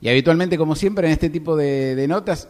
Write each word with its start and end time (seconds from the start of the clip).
Y 0.00 0.08
habitualmente, 0.08 0.56
como 0.56 0.74
siempre, 0.74 1.06
en 1.06 1.12
este 1.12 1.28
tipo 1.28 1.56
de, 1.56 2.06
notas, 2.08 2.48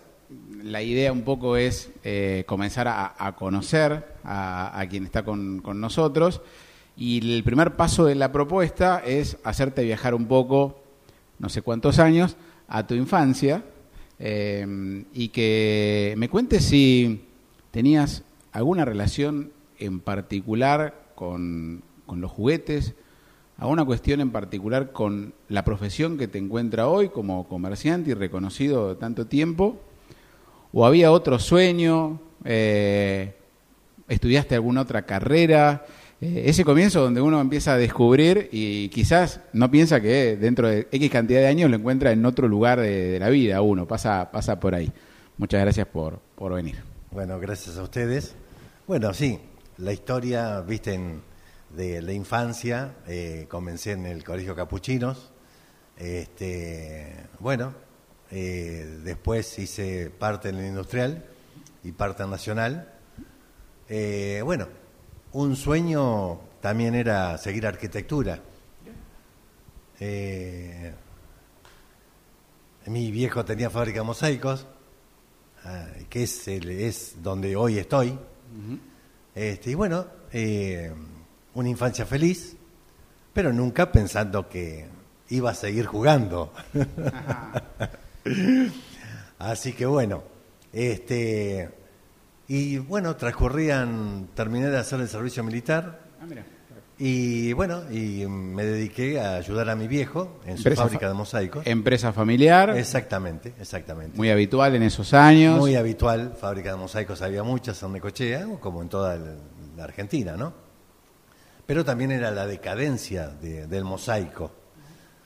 la 0.62 0.82
idea 0.82 1.12
un 1.12 1.22
poco 1.22 1.56
es 1.56 1.90
eh, 2.04 2.44
comenzar 2.46 2.86
a, 2.86 3.34
conocer 3.36 4.14
a, 4.22 4.84
quien 4.88 5.04
está 5.04 5.24
con, 5.24 5.60
nosotros. 5.80 6.42
Y 6.96 7.34
el 7.34 7.42
primer 7.42 7.74
paso 7.74 8.04
de 8.04 8.14
la 8.14 8.30
propuesta 8.30 9.02
es 9.04 9.36
hacerte 9.42 9.82
viajar 9.82 10.14
un 10.14 10.26
poco, 10.26 10.80
no 11.38 11.48
sé 11.48 11.62
cuántos 11.62 11.98
años, 11.98 12.36
a 12.68 12.86
tu 12.86 12.94
infancia 12.94 13.64
eh, 14.20 15.04
y 15.12 15.28
que 15.28 16.14
me 16.18 16.28
cuentes 16.28 16.64
si 16.66 17.24
tenías 17.72 18.22
alguna 18.52 18.84
relación 18.84 19.50
en 19.78 19.98
particular 19.98 21.10
con, 21.16 21.82
con 22.06 22.20
los 22.20 22.30
juguetes, 22.30 22.94
alguna 23.60 23.84
cuestión 23.84 24.22
en 24.22 24.30
particular 24.30 24.90
con 24.90 25.34
la 25.48 25.64
profesión 25.64 26.16
que 26.16 26.26
te 26.26 26.38
encuentra 26.38 26.88
hoy 26.88 27.10
como 27.10 27.46
comerciante 27.46 28.10
y 28.10 28.14
reconocido 28.14 28.96
tanto 28.96 29.26
tiempo, 29.26 29.78
o 30.72 30.86
había 30.86 31.12
otro 31.12 31.38
sueño, 31.38 32.20
eh, 32.44 33.34
estudiaste 34.08 34.54
alguna 34.54 34.80
otra 34.80 35.02
carrera, 35.02 35.84
eh, 36.22 36.44
ese 36.46 36.64
comienzo 36.64 37.02
donde 37.02 37.20
uno 37.20 37.38
empieza 37.38 37.74
a 37.74 37.76
descubrir 37.76 38.48
y 38.50 38.88
quizás 38.88 39.40
no 39.52 39.70
piensa 39.70 40.00
que 40.00 40.38
dentro 40.38 40.66
de 40.66 40.88
X 40.90 41.10
cantidad 41.10 41.40
de 41.40 41.48
años 41.48 41.68
lo 41.68 41.76
encuentra 41.76 42.12
en 42.12 42.24
otro 42.24 42.48
lugar 42.48 42.80
de, 42.80 43.18
la 43.20 43.28
vida 43.28 43.60
uno, 43.60 43.86
pasa, 43.86 44.30
pasa 44.32 44.58
por 44.58 44.74
ahí. 44.74 44.90
Muchas 45.36 45.60
gracias 45.60 45.86
por, 45.86 46.18
por 46.34 46.54
venir. 46.54 46.76
Bueno, 47.10 47.38
gracias 47.38 47.76
a 47.76 47.82
ustedes. 47.82 48.34
Bueno, 48.86 49.12
sí, 49.12 49.38
la 49.76 49.92
historia, 49.92 50.62
viste, 50.62 50.98
de 51.74 52.02
la 52.02 52.12
infancia, 52.12 52.96
eh, 53.06 53.46
comencé 53.48 53.92
en 53.92 54.06
el 54.06 54.24
Colegio 54.24 54.56
Capuchinos, 54.56 55.30
este, 55.96 57.14
bueno, 57.38 57.74
eh, 58.30 59.00
después 59.04 59.58
hice 59.58 60.10
parte 60.10 60.48
en 60.48 60.56
el 60.56 60.66
industrial 60.66 61.24
y 61.84 61.92
parte 61.92 62.22
en 62.22 62.30
nacional. 62.30 62.92
Eh, 63.88 64.40
bueno, 64.44 64.68
un 65.32 65.56
sueño 65.56 66.40
también 66.60 66.94
era 66.94 67.38
seguir 67.38 67.66
arquitectura. 67.66 68.40
mi 72.86 73.10
viejo 73.12 73.44
tenía 73.44 73.70
fábrica 73.70 74.00
de 74.00 74.04
mosaicos, 74.04 74.66
ah, 75.64 75.86
que 76.08 76.22
es, 76.24 76.48
es 76.48 77.22
donde 77.22 77.54
hoy 77.54 77.78
estoy. 77.78 78.18
este, 79.34 79.70
y 79.70 79.74
bueno, 79.74 80.06
una 81.54 81.68
infancia 81.68 82.06
feliz, 82.06 82.56
pero 83.32 83.52
nunca 83.52 83.92
pensando 83.92 84.48
que 84.48 84.88
iba 85.28 85.50
a 85.50 85.54
seguir 85.54 85.86
jugando. 85.86 86.52
Así 89.38 89.72
que 89.72 89.86
bueno, 89.86 90.22
este 90.72 91.70
y 92.48 92.78
bueno, 92.78 93.14
transcurrían, 93.14 94.30
terminé 94.34 94.70
de 94.70 94.78
hacer 94.78 95.00
el 95.00 95.08
servicio 95.08 95.44
militar. 95.44 96.00
Ah, 96.20 96.26
y 96.98 97.52
bueno, 97.54 97.84
y 97.90 98.26
me 98.26 98.64
dediqué 98.64 99.20
a 99.20 99.36
ayudar 99.36 99.70
a 99.70 99.76
mi 99.76 99.88
viejo 99.88 100.40
en 100.44 100.58
su 100.58 100.70
fábrica 100.72 101.08
de 101.08 101.14
mosaicos. 101.14 101.66
Empresa 101.66 102.12
familiar. 102.12 102.76
Exactamente, 102.76 103.54
exactamente. 103.58 104.18
Muy 104.18 104.30
habitual 104.30 104.74
en 104.74 104.82
esos 104.82 105.14
años. 105.14 105.58
Muy 105.58 105.76
habitual, 105.76 106.34
fábrica 106.38 106.72
de 106.72 106.76
mosaicos 106.76 107.22
había 107.22 107.42
muchas 107.42 107.82
en 107.82 107.92
Necochea, 107.92 108.46
como 108.60 108.82
en 108.82 108.90
toda 108.90 109.18
la 109.76 109.84
Argentina, 109.84 110.36
¿no? 110.36 110.69
Pero 111.70 111.84
también 111.84 112.10
era 112.10 112.32
la 112.32 112.48
decadencia 112.48 113.28
del 113.28 113.84
mosaico. 113.84 114.50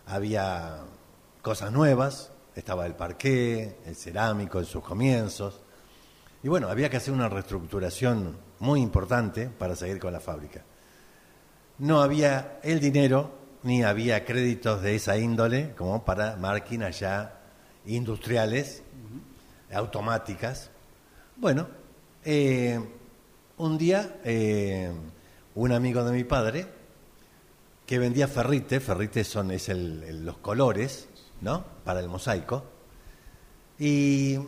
Había 0.04 0.80
cosas 1.40 1.72
nuevas, 1.72 2.32
estaba 2.54 2.84
el 2.84 2.94
parqué, 2.94 3.78
el 3.86 3.96
cerámico 3.96 4.58
en 4.58 4.66
sus 4.66 4.84
comienzos, 4.84 5.62
y 6.42 6.48
bueno, 6.48 6.68
había 6.68 6.90
que 6.90 6.98
hacer 6.98 7.14
una 7.14 7.30
reestructuración 7.30 8.36
muy 8.58 8.82
importante 8.82 9.48
para 9.48 9.74
seguir 9.74 9.98
con 9.98 10.12
la 10.12 10.20
fábrica. 10.20 10.62
No 11.78 12.02
había 12.02 12.60
el 12.62 12.78
dinero 12.78 13.30
ni 13.62 13.82
había 13.82 14.26
créditos 14.26 14.82
de 14.82 14.96
esa 14.96 15.16
índole 15.16 15.72
como 15.74 16.04
para 16.04 16.36
máquinas 16.36 17.00
ya 17.00 17.40
industriales, 17.86 18.82
automáticas. 19.72 20.68
Bueno, 21.38 21.68
eh, 22.22 22.78
un 23.56 23.78
día 23.78 24.20
eh, 24.24 24.92
un 25.54 25.72
amigo 25.72 26.04
de 26.04 26.12
mi 26.12 26.24
padre 26.24 26.66
que 27.86 27.98
vendía 27.98 28.28
ferrite, 28.28 28.80
ferrite 28.80 29.24
son 29.24 29.50
es 29.50 29.68
los 29.68 30.38
colores, 30.38 31.08
¿no? 31.40 31.64
Para 31.84 32.00
el 32.00 32.08
mosaico. 32.08 32.64
Y 33.78 34.38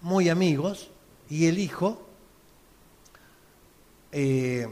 muy 0.00 0.28
amigos, 0.28 0.90
y 1.28 1.46
el 1.46 1.58
hijo 1.58 2.08
eh, 4.10 4.66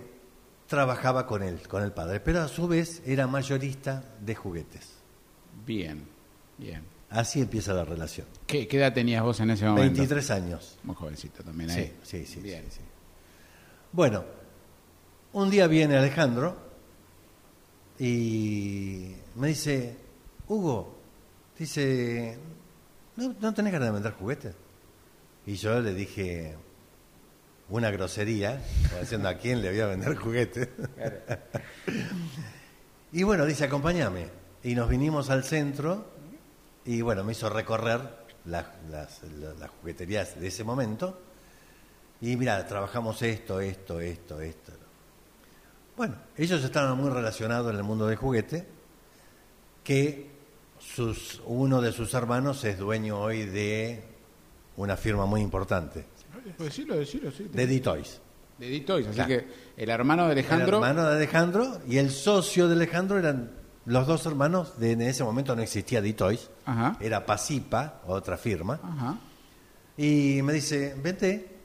trabajaba 0.67 1.27
con 1.27 1.43
él, 1.43 1.67
con 1.69 1.83
el 1.83 1.93
padre, 1.93 2.21
pero 2.21 2.43
a 2.43 2.49
su 2.49 2.67
vez 2.67 3.03
era 3.05 3.27
mayorista 3.27 4.03
de 4.21 4.35
juguetes. 4.35 4.89
Bien, 5.67 6.05
bien. 6.57 6.83
Así 7.11 7.41
empieza 7.41 7.75
la 7.75 7.85
relación. 7.85 8.27
¿Qué, 8.47 8.69
edad 8.71 8.95
tenías 8.95 9.23
vos 9.23 9.41
en 9.41 9.51
ese 9.51 9.65
momento? 9.65 9.99
23 9.99 10.31
años. 10.31 10.79
Muy 10.85 10.95
jovencito 10.95 11.43
también 11.43 11.71
ahí. 11.71 11.97
Sí, 12.03 12.25
sí, 12.25 12.35
sí. 12.35 12.41
Bien. 12.41 12.65
sí, 12.69 12.77
sí. 12.77 12.81
Bueno, 13.93 14.25
un 15.33 15.51
día 15.51 15.67
viene 15.67 15.97
Alejandro 15.97 16.57
y 17.99 19.15
me 19.37 19.49
dice, 19.49 19.97
Hugo, 20.49 20.99
dice, 21.59 22.39
¿no, 23.17 23.55
tenés 23.55 23.73
ganas 23.73 23.89
de 23.89 23.93
vender 23.93 24.13
juguetes? 24.15 24.55
Y 25.47 25.55
yo 25.55 25.81
le 25.81 25.95
dije 25.95 26.57
una 27.69 27.91
grosería, 27.91 28.63
diciendo 29.01 29.29
a 29.29 29.35
quién 29.35 29.63
le 29.63 29.71
voy 29.71 29.81
a 29.81 29.87
vender 29.87 30.17
juguetes. 30.17 30.69
y 33.13 33.23
bueno, 33.23 33.47
dice, 33.47 33.65
acompáñame. 33.65 34.29
Y 34.63 34.75
nos 34.75 34.89
vinimos 34.89 35.31
al 35.31 35.45
centro 35.45 36.07
y 36.85 37.01
bueno, 37.03 37.25
me 37.25 37.33
hizo 37.33 37.49
recorrer 37.49 38.01
las, 38.45 38.67
las, 38.91 39.23
las 39.23 39.71
jugueterías 39.71 40.39
de 40.41 40.49
ese 40.49 40.65
momento. 40.65 41.21
Y 42.21 42.37
mira, 42.37 42.67
trabajamos 42.67 43.23
esto, 43.23 43.61
esto, 43.61 44.01
esto, 44.01 44.41
esto. 44.41 44.80
Bueno, 46.01 46.15
ellos 46.35 46.65
estaban 46.65 46.97
muy 46.97 47.11
relacionados 47.11 47.71
en 47.71 47.77
el 47.77 47.83
mundo 47.83 48.07
del 48.07 48.17
juguete, 48.17 48.67
que 49.85 50.31
sus, 50.79 51.43
uno 51.45 51.83
de 51.83 51.93
sus 51.93 52.15
hermanos 52.15 52.65
es 52.65 52.79
dueño 52.79 53.21
hoy 53.21 53.45
de 53.45 54.03
una 54.79 54.97
firma 54.97 55.27
muy 55.27 55.43
importante. 55.43 56.07
Decirlo, 56.57 56.97
decirlo, 56.97 57.31
sí. 57.31 57.51
De 57.53 57.67
D-Toys. 57.67 58.19
De 58.57 58.71
D-Toys, 58.71 59.09
así 59.09 59.23
que 59.27 59.47
el 59.77 59.91
hermano 59.91 60.25
de 60.25 60.33
Alejandro... 60.33 60.79
El 60.79 60.85
hermano 60.85 61.07
de 61.07 61.17
Alejandro 61.17 61.83
y 61.87 61.99
el 61.99 62.09
socio 62.09 62.67
de 62.67 62.77
Alejandro 62.77 63.19
eran 63.19 63.51
los 63.85 64.07
dos 64.07 64.25
hermanos, 64.25 64.81
de, 64.81 64.93
en 64.93 65.03
ese 65.03 65.23
momento 65.23 65.55
no 65.55 65.61
existía 65.61 66.01
D-Toys, 66.01 66.49
era 66.99 67.27
Pasipa, 67.27 68.01
otra 68.07 68.39
firma, 68.39 69.21
y 69.99 70.41
me 70.45 70.55
dice, 70.55 70.97
vente, 70.97 71.59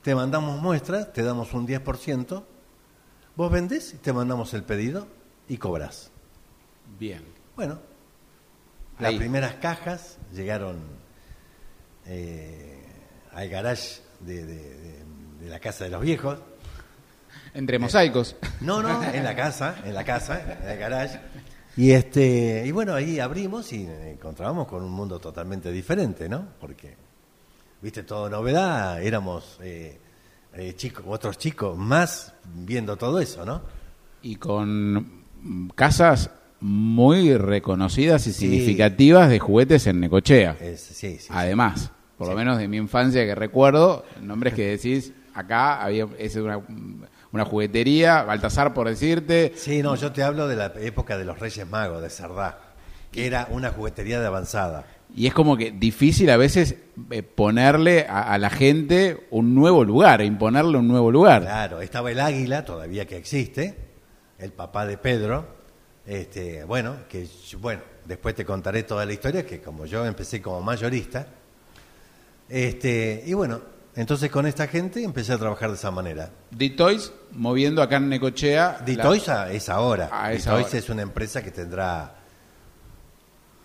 te 0.00 0.14
mandamos 0.14 0.62
muestras, 0.62 1.12
te 1.12 1.22
damos 1.22 1.52
un 1.52 1.68
10%, 1.68 2.42
Vos 3.36 3.52
vendés 3.52 3.92
y 3.92 3.98
te 3.98 4.14
mandamos 4.14 4.54
el 4.54 4.62
pedido 4.62 5.06
y 5.46 5.58
cobras. 5.58 6.10
Bien. 6.98 7.22
Bueno, 7.54 7.78
las 8.98 9.12
primeras 9.12 9.56
cajas 9.56 10.16
llegaron 10.32 10.78
eh, 12.06 12.82
al 13.32 13.48
garage 13.50 14.00
de, 14.20 15.04
la 15.42 15.60
casa 15.60 15.84
de 15.84 15.90
los 15.90 16.00
viejos. 16.00 16.38
Entre 17.52 17.78
mosaicos. 17.78 18.36
no, 18.62 18.82
no, 18.82 19.02
en 19.04 19.22
la 19.22 19.36
casa, 19.36 19.76
en 19.84 19.92
la 19.92 20.04
casa, 20.04 20.58
en 20.62 20.70
el 20.70 20.78
garage. 20.78 21.20
Y 21.76 21.90
este, 21.90 22.64
y 22.64 22.70
bueno, 22.70 22.94
ahí 22.94 23.20
abrimos 23.20 23.70
y 23.74 23.84
encontrábamos 23.84 24.66
con 24.66 24.82
un 24.82 24.92
mundo 24.92 25.18
totalmente 25.18 25.70
diferente, 25.70 26.26
¿no? 26.26 26.48
Porque, 26.58 26.96
viste, 27.82 28.02
todo 28.02 28.30
novedad, 28.30 29.02
éramos 29.02 29.58
eh, 29.60 30.00
eh, 30.56 30.74
chicos, 30.74 31.04
otros 31.06 31.38
chicos 31.38 31.76
más 31.76 32.34
viendo 32.44 32.96
todo 32.96 33.20
eso, 33.20 33.44
¿no? 33.44 33.62
Y 34.22 34.36
con 34.36 35.22
casas 35.74 36.30
muy 36.60 37.36
reconocidas 37.36 38.26
y 38.26 38.32
significativas 38.32 39.28
de 39.28 39.38
juguetes 39.38 39.86
en 39.86 40.00
Necochea. 40.00 40.56
sí, 40.76 41.18
sí, 41.18 41.26
Además, 41.30 41.90
por 42.16 42.28
lo 42.28 42.34
menos 42.34 42.58
de 42.58 42.66
mi 42.68 42.78
infancia 42.78 43.24
que 43.24 43.34
recuerdo, 43.34 44.04
nombres 44.22 44.54
que 44.54 44.66
decís, 44.66 45.12
acá 45.34 45.82
había 45.82 46.08
es 46.18 46.34
una, 46.36 46.60
una 47.32 47.44
juguetería, 47.44 48.22
Baltasar 48.22 48.72
por 48.72 48.88
decirte. 48.88 49.52
Sí, 49.56 49.82
no, 49.82 49.94
yo 49.94 50.12
te 50.12 50.22
hablo 50.22 50.48
de 50.48 50.56
la 50.56 50.72
época 50.80 51.18
de 51.18 51.24
los 51.24 51.38
Reyes 51.38 51.68
Magos, 51.68 52.02
de 52.02 52.10
Sardá, 52.10 52.58
que 53.12 53.26
era 53.26 53.46
una 53.50 53.70
juguetería 53.70 54.20
de 54.20 54.26
avanzada. 54.26 54.86
Y 55.16 55.26
es 55.26 55.32
como 55.32 55.56
que 55.56 55.70
difícil 55.70 56.28
a 56.28 56.36
veces 56.36 56.76
eh, 57.10 57.22
ponerle 57.22 58.06
a, 58.06 58.36
la 58.36 58.50
gente 58.50 59.26
un 59.30 59.54
nuevo 59.54 59.82
lugar, 59.82 60.20
imponerle 60.20 60.76
un 60.76 60.86
nuevo 60.86 61.10
lugar. 61.10 61.40
Claro, 61.40 61.80
estaba 61.80 62.10
el 62.10 62.20
águila, 62.20 62.66
todavía 62.66 63.06
que 63.06 63.16
existe, 63.16 63.78
el 64.38 64.52
papá 64.52 64.84
de 64.84 64.98
Pedro, 64.98 65.56
este, 66.04 66.64
bueno, 66.64 66.96
que 67.08 67.26
bueno, 67.58 67.80
después 68.04 68.34
te 68.34 68.44
contaré 68.44 68.82
toda 68.82 69.06
la 69.06 69.14
historia, 69.14 69.46
que 69.46 69.62
como 69.62 69.86
yo 69.86 70.04
empecé 70.04 70.42
como 70.42 70.60
mayorista, 70.60 71.26
este, 72.46 73.24
y 73.24 73.32
bueno, 73.32 73.62
entonces 73.94 74.30
con 74.30 74.46
esta 74.46 74.68
gente 74.68 75.02
empecé 75.02 75.32
a 75.32 75.38
trabajar 75.38 75.70
de 75.70 75.76
esa 75.76 75.90
manera. 75.90 76.30
Ditoys 76.50 77.10
moviendo 77.32 77.80
acá 77.80 77.96
en 77.96 78.10
Necochea. 78.10 78.82
Ditoys 78.84 79.30
a- 79.30 79.50
es 79.50 79.70
ahora. 79.70 80.10
Ditoys 80.30 80.74
es 80.74 80.90
una 80.90 81.00
empresa 81.00 81.42
que 81.42 81.50
tendrá 81.50 82.16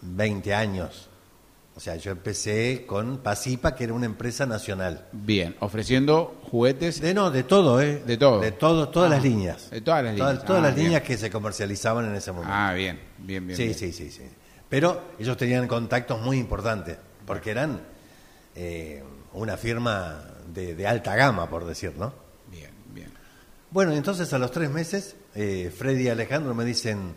20 0.01 0.53
años. 0.55 1.09
O 1.75 1.79
sea, 1.79 1.95
yo 1.95 2.11
empecé 2.11 2.85
con 2.85 3.19
Pasipa, 3.19 3.75
que 3.75 3.85
era 3.85 3.93
una 3.93 4.05
empresa 4.05 4.45
nacional. 4.45 5.07
Bien, 5.13 5.55
ofreciendo 5.61 6.39
juguetes 6.43 6.99
De 6.99 7.13
no, 7.13 7.31
de 7.31 7.43
todo, 7.43 7.81
¿eh? 7.81 8.03
De 8.05 8.17
todo. 8.17 8.39
De 8.41 8.51
todo, 8.51 8.89
todas 8.89 9.09
Ah, 9.11 9.15
las 9.15 9.23
líneas. 9.23 9.69
de 9.71 9.81
todas 9.81 10.03
las 10.03 10.13
líneas. 10.13 10.43
Todas, 10.45 10.59
Ah, 10.61 10.65
las 10.67 10.75
bien. 10.75 10.87
líneas 10.87 11.03
que 11.03 11.17
se 11.17 11.29
comercializaban 11.31 12.05
en 12.05 12.15
ese 12.15 12.31
momento. 12.33 12.53
Ah, 12.53 12.73
bien, 12.73 12.99
bien, 13.19 13.47
bien. 13.47 13.55
sí, 13.57 13.63
bien. 13.65 13.75
sí, 13.77 13.93
sí, 13.93 14.11
sí. 14.11 14.23
Pero 14.67 15.01
ellos 15.17 15.37
tenían 15.37 15.67
contactos 15.67 16.21
muy 16.21 16.37
importantes, 16.37 16.97
porque 17.25 17.51
eran 17.51 17.81
eh, 18.55 19.01
una 19.33 19.55
firma 19.57 20.23
de, 20.53 20.75
de 20.75 20.87
alta 20.87 21.15
gama, 21.15 21.49
por 21.49 21.65
decir, 21.65 21.93
¿no? 21.97 22.13
Bien, 22.51 22.71
bien. 22.93 23.11
Bueno, 23.71 23.93
entonces 23.93 24.31
a 24.33 24.37
los 24.37 24.51
tres 24.51 24.69
meses, 24.69 25.15
eh, 25.35 25.73
Freddy 25.75 26.03
y 26.03 26.09
Alejandro 26.09 26.53
me 26.53 26.65
dicen 26.65 27.15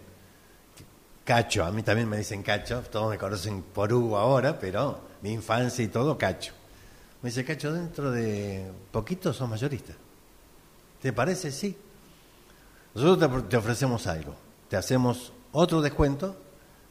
Cacho, 1.25 1.65
a 1.65 1.73
mí 1.73 1.82
también 1.82 2.09
me 2.09 2.19
dicen 2.19 2.43
Cacho, 2.43 2.82
todos 2.82 3.11
me 3.11 3.19
conocen 3.19 3.62
por 3.62 3.93
Hugo 3.93 4.19
ahora, 4.19 4.59
pero 4.59 5.00
mi 5.23 5.32
infancia 5.32 5.82
y 5.82 5.88
todo, 5.88 6.19
Cacho. 6.19 6.53
Me 7.23 7.31
dice, 7.31 7.44
Cacho, 7.44 7.73
dentro 7.73 8.11
de 8.11 8.71
poquito 8.93 9.32
sos 9.32 9.49
mayorista. 9.49 9.94
¿Te 11.00 11.12
parece? 11.15 11.50
Sí. 11.50 11.76
Nosotros 12.94 13.49
te, 13.49 13.56
ofrecemos 13.56 14.06
algo, 14.06 14.37
te 14.69 14.76
hacemos 14.76 15.32
otro 15.53 15.81
descuento, 15.81 16.37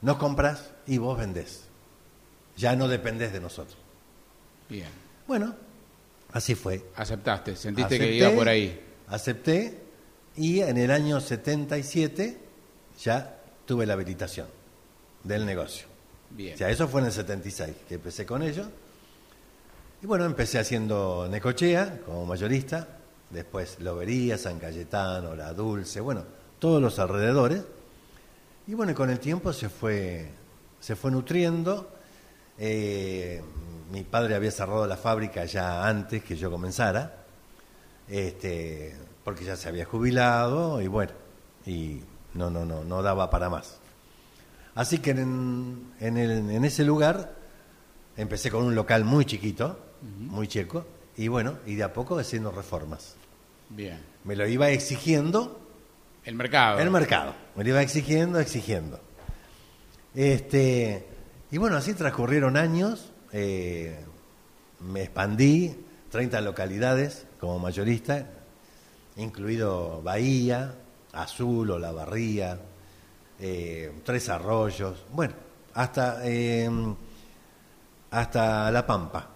nos 0.02 0.18
compras 0.18 0.72
y 0.88 0.98
vos 0.98 1.18
vendés. 1.18 1.66
Ya 2.58 2.76
no 2.76 2.88
dependés 2.88 3.32
de 3.32 3.40
nosotros. 3.40 3.78
Bien. 4.68 4.90
Bueno, 5.28 5.56
así 6.32 6.56
fue. 6.56 6.84
Aceptaste, 6.96 7.56
sentiste 7.56 8.00
que 8.00 8.16
iba 8.16 8.32
por 8.32 8.50
ahí. 8.50 8.84
Acepté 9.08 9.82
y 10.36 10.62
en 10.62 10.78
el 10.78 10.90
año 10.90 11.22
77 11.22 12.40
ya 13.00 13.43
tuve 13.66 13.86
la 13.86 13.94
habilitación 13.94 14.48
del 15.24 15.46
negocio. 15.46 15.88
Bien. 16.30 16.56
O 16.56 16.58
sea, 16.58 16.70
eso 16.70 16.88
fue 16.88 17.02
en 17.02 17.08
el 17.08 17.14
76 17.14 17.76
que 17.88 17.96
empecé 17.96 18.26
con 18.26 18.42
ello. 18.42 18.66
Y 20.02 20.06
bueno, 20.06 20.26
empecé 20.26 20.60
haciendo 20.60 21.28
Necochea 21.30 22.02
como 22.06 22.26
mayorista, 22.26 22.88
después 23.30 23.80
Lobería, 23.80 24.38
San 24.38 24.60
Cayetano, 24.60 25.36
La 25.36 25.54
Dulce, 25.54 26.02
bueno, 26.02 26.24
todos 26.60 26.82
los 26.82 27.00
alrededores. 27.00 27.64
Y 28.68 28.74
bueno, 28.74 28.94
con 28.94 29.10
el 29.10 29.20
tiempo 29.20 29.54
se 29.54 29.70
fue, 29.70 30.30
se 30.80 30.96
fue 30.96 31.12
nutriendo. 31.12 31.90
Eh, 32.58 33.42
mi 33.92 34.04
padre 34.04 34.36
había 34.36 34.52
cerrado 34.52 34.86
la 34.88 34.98
fábrica 34.98 35.46
ya 35.46 35.88
antes 35.88 36.24
que 36.24 36.36
yo 36.36 36.50
comenzara, 36.50 37.26
este, 38.08 38.96
porque 39.24 39.46
ya 39.46 39.56
se 39.56 39.70
había 39.70 39.86
jubilado 39.86 40.82
y 40.82 40.88
bueno, 40.88 41.12
y 41.66 42.02
no, 42.34 42.50
no, 42.50 42.66
no, 42.66 42.84
no 42.84 43.02
daba 43.02 43.30
para 43.30 43.50
más. 43.50 43.80
Así 44.76 44.98
que 45.00 45.12
en, 45.12 45.94
en, 46.00 46.18
el- 46.18 46.50
en 46.50 46.66
ese 46.66 46.84
lugar 46.84 47.36
empecé 48.18 48.50
con 48.52 48.64
un 48.66 48.76
local 48.76 49.04
muy 49.06 49.26
chiquito, 49.26 49.80
muy 50.02 50.48
chico, 50.48 50.86
y 51.16 51.28
bueno, 51.28 51.58
y 51.66 51.76
de 51.76 51.84
a 51.84 51.94
poco 51.94 52.18
haciendo 52.18 52.52
reformas. 52.52 53.16
Bien. 53.70 54.00
Me 54.24 54.36
lo 54.36 54.48
iba 54.48 54.70
exigiendo 54.70 55.60
El 56.26 56.36
mercado. 56.36 56.80
el 56.80 56.90
mercado. 56.90 57.34
Me 57.56 57.64
lo 57.64 57.70
iba 57.70 57.82
exigiendo, 57.82 58.40
exigiendo. 58.40 59.00
Este, 60.16 61.08
y 61.52 61.58
bueno, 61.58 61.78
así 61.78 61.94
transcurrieron 61.94 62.58
años. 62.58 63.12
eh, 63.32 64.00
me 64.80 65.04
expandí, 65.04 65.76
30 66.12 66.42
localidades 66.42 67.26
como 67.40 67.58
mayorista, 67.58 68.28
incluido 69.16 70.02
Bahía, 70.04 70.76
Azul 71.14 71.72
o 71.72 71.80
La 71.80 71.92
Barría, 71.92 72.60
eh, 73.40 73.92
Tres 74.04 74.30
Arroyos, 74.30 75.06
bueno, 75.12 75.34
hasta, 75.74 76.20
eh, 76.24 76.70
hasta 78.12 78.72
La 78.72 78.86
Pampa, 78.86 79.30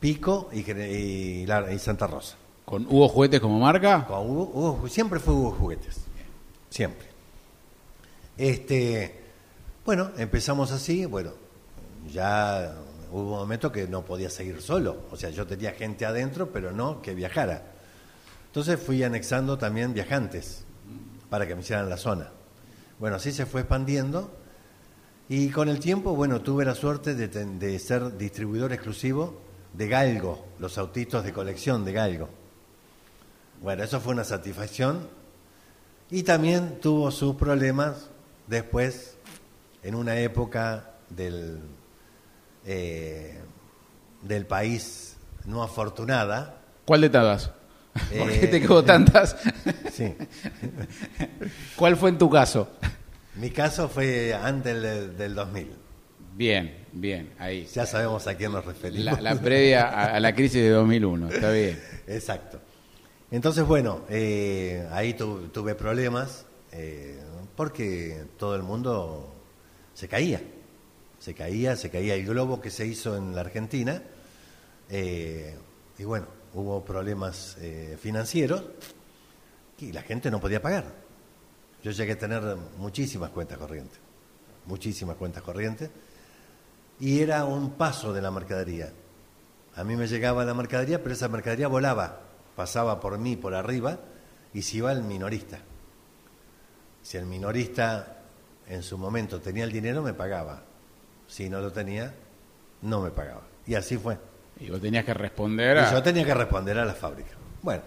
Pico 0.00 0.50
y, 0.52 0.60
y 0.70 1.44
y 1.44 1.78
Santa 1.78 2.06
Rosa. 2.06 2.36
Con 2.64 2.84
Hugo 2.86 3.08
Juguetes 3.08 3.40
como 3.40 3.58
marca. 3.58 4.04
Con 4.06 4.28
Hugo- 4.28 4.50
Hugo- 4.52 4.88
siempre 4.88 5.18
fue 5.20 5.32
Hugo 5.34 5.52
Juguetes. 5.52 6.00
Siempre. 6.68 7.08
Este, 8.36 9.18
bueno, 9.84 10.10
empezamos 10.18 10.70
así, 10.70 11.06
bueno, 11.06 11.32
ya 12.12 12.74
hubo 13.10 13.22
un 13.22 13.28
momento 13.30 13.72
que 13.72 13.86
no 13.88 14.04
podía 14.04 14.28
seguir 14.30 14.60
solo. 14.60 14.98
O 15.10 15.16
sea, 15.16 15.30
yo 15.30 15.46
tenía 15.46 15.72
gente 15.72 16.04
adentro, 16.04 16.50
pero 16.52 16.70
no 16.72 17.00
que 17.00 17.14
viajara. 17.14 17.62
Entonces 18.46 18.78
fui 18.80 19.02
anexando 19.02 19.56
también 19.58 19.94
viajantes 19.94 20.64
para 21.30 21.46
que 21.46 21.54
me 21.54 21.60
hicieran 21.60 21.88
la 21.88 21.96
zona. 21.96 22.30
Bueno, 22.98 23.16
así 23.16 23.32
se 23.32 23.46
fue 23.46 23.62
expandiendo. 23.62 24.34
Y 25.28 25.50
con 25.50 25.68
el 25.68 25.78
tiempo, 25.78 26.14
bueno, 26.14 26.40
tuve 26.40 26.64
la 26.64 26.74
suerte 26.74 27.14
de, 27.14 27.28
de 27.28 27.78
ser 27.78 28.16
distribuidor 28.16 28.72
exclusivo 28.72 29.40
de 29.74 29.88
Galgo, 29.88 30.46
los 30.58 30.78
autitos 30.78 31.24
de 31.24 31.32
colección 31.32 31.84
de 31.84 31.92
Galgo. 31.92 32.28
Bueno, 33.60 33.82
eso 33.82 34.00
fue 34.00 34.14
una 34.14 34.24
satisfacción. 34.24 35.08
Y 36.10 36.22
también 36.22 36.80
tuvo 36.80 37.10
sus 37.10 37.36
problemas 37.36 38.08
después, 38.46 39.16
en 39.82 39.94
una 39.94 40.18
época 40.18 40.94
del, 41.10 41.60
eh, 42.64 43.38
del 44.22 44.46
país 44.46 45.16
no 45.44 45.62
afortunada. 45.62 46.62
¿Cuál 46.84 47.02
de 47.02 47.10
todas? 47.10 47.50
¿Por 48.18 48.28
qué 48.30 48.44
Eh, 48.44 48.48
te 48.48 48.60
quedó 48.60 48.84
tantas? 48.84 49.36
Sí. 49.92 50.14
¿Cuál 51.76 51.96
fue 51.96 52.10
en 52.10 52.18
tu 52.18 52.30
caso? 52.30 52.68
Mi 53.36 53.50
caso 53.50 53.88
fue 53.88 54.34
antes 54.34 54.80
del, 54.80 55.16
del 55.16 55.34
2000. 55.34 55.70
Bien, 56.34 56.86
bien, 56.92 57.32
ahí. 57.38 57.66
Ya 57.74 57.84
sabemos 57.86 58.26
a 58.28 58.36
quién 58.36 58.52
nos 58.52 58.64
referimos. 58.64 59.04
La, 59.20 59.34
la 59.34 59.40
previa 59.40 59.88
a, 59.88 60.14
a 60.16 60.20
la 60.20 60.34
crisis 60.34 60.62
de 60.62 60.70
2001, 60.70 61.28
está 61.30 61.50
bien. 61.50 61.80
Exacto. 62.06 62.60
Entonces, 63.30 63.64
bueno, 63.64 64.02
eh, 64.08 64.86
ahí 64.92 65.14
tu- 65.14 65.48
tuve 65.48 65.74
problemas 65.74 66.46
eh, 66.72 67.18
porque 67.56 68.22
todo 68.38 68.54
el 68.54 68.62
mundo 68.62 69.34
se 69.94 70.06
caía. 70.08 70.40
Se 71.18 71.34
caía, 71.34 71.74
se 71.74 71.90
caía 71.90 72.14
el 72.14 72.24
globo 72.24 72.60
que 72.60 72.70
se 72.70 72.86
hizo 72.86 73.16
en 73.16 73.34
la 73.34 73.40
Argentina. 73.40 74.00
eh, 74.90 75.56
y 75.98 76.04
bueno, 76.04 76.26
hubo 76.54 76.84
problemas 76.84 77.56
eh, 77.60 77.98
financieros 78.00 78.62
y 79.78 79.92
la 79.92 80.02
gente 80.02 80.30
no 80.30 80.40
podía 80.40 80.60
pagar. 80.60 80.84
Yo 81.82 81.90
llegué 81.90 82.12
a 82.12 82.18
tener 82.18 82.42
muchísimas 82.76 83.30
cuentas 83.30 83.58
corrientes. 83.58 83.98
Muchísimas 84.66 85.16
cuentas 85.16 85.42
corrientes. 85.42 85.90
Y 87.00 87.20
era 87.20 87.44
un 87.44 87.72
paso 87.72 88.12
de 88.12 88.20
la 88.20 88.30
mercadería. 88.30 88.92
A 89.76 89.84
mí 89.84 89.96
me 89.96 90.08
llegaba 90.08 90.44
la 90.44 90.54
mercadería, 90.54 91.02
pero 91.02 91.14
esa 91.14 91.28
mercadería 91.28 91.68
volaba, 91.68 92.20
pasaba 92.56 92.98
por 92.98 93.16
mí, 93.18 93.36
por 93.36 93.54
arriba, 93.54 94.00
y 94.52 94.62
se 94.62 94.78
iba 94.78 94.90
al 94.90 95.04
minorista. 95.04 95.60
Si 97.02 97.16
el 97.16 97.26
minorista 97.26 98.18
en 98.66 98.82
su 98.82 98.98
momento 98.98 99.40
tenía 99.40 99.64
el 99.64 99.72
dinero, 99.72 100.02
me 100.02 100.14
pagaba. 100.14 100.64
Si 101.28 101.48
no 101.48 101.60
lo 101.60 101.72
tenía, 101.72 102.12
no 102.82 103.00
me 103.00 103.10
pagaba. 103.10 103.42
Y 103.66 103.76
así 103.76 103.96
fue. 103.96 104.18
Y 104.60 104.70
vos 104.70 104.80
tenías 104.80 105.04
que 105.04 105.14
responder 105.14 105.76
Y 105.76 105.80
a... 105.80 105.92
yo 105.92 106.02
tenía 106.02 106.24
que 106.24 106.34
responder 106.34 106.78
a 106.78 106.84
la 106.84 106.94
fábrica. 106.94 107.30
Bueno, 107.62 107.82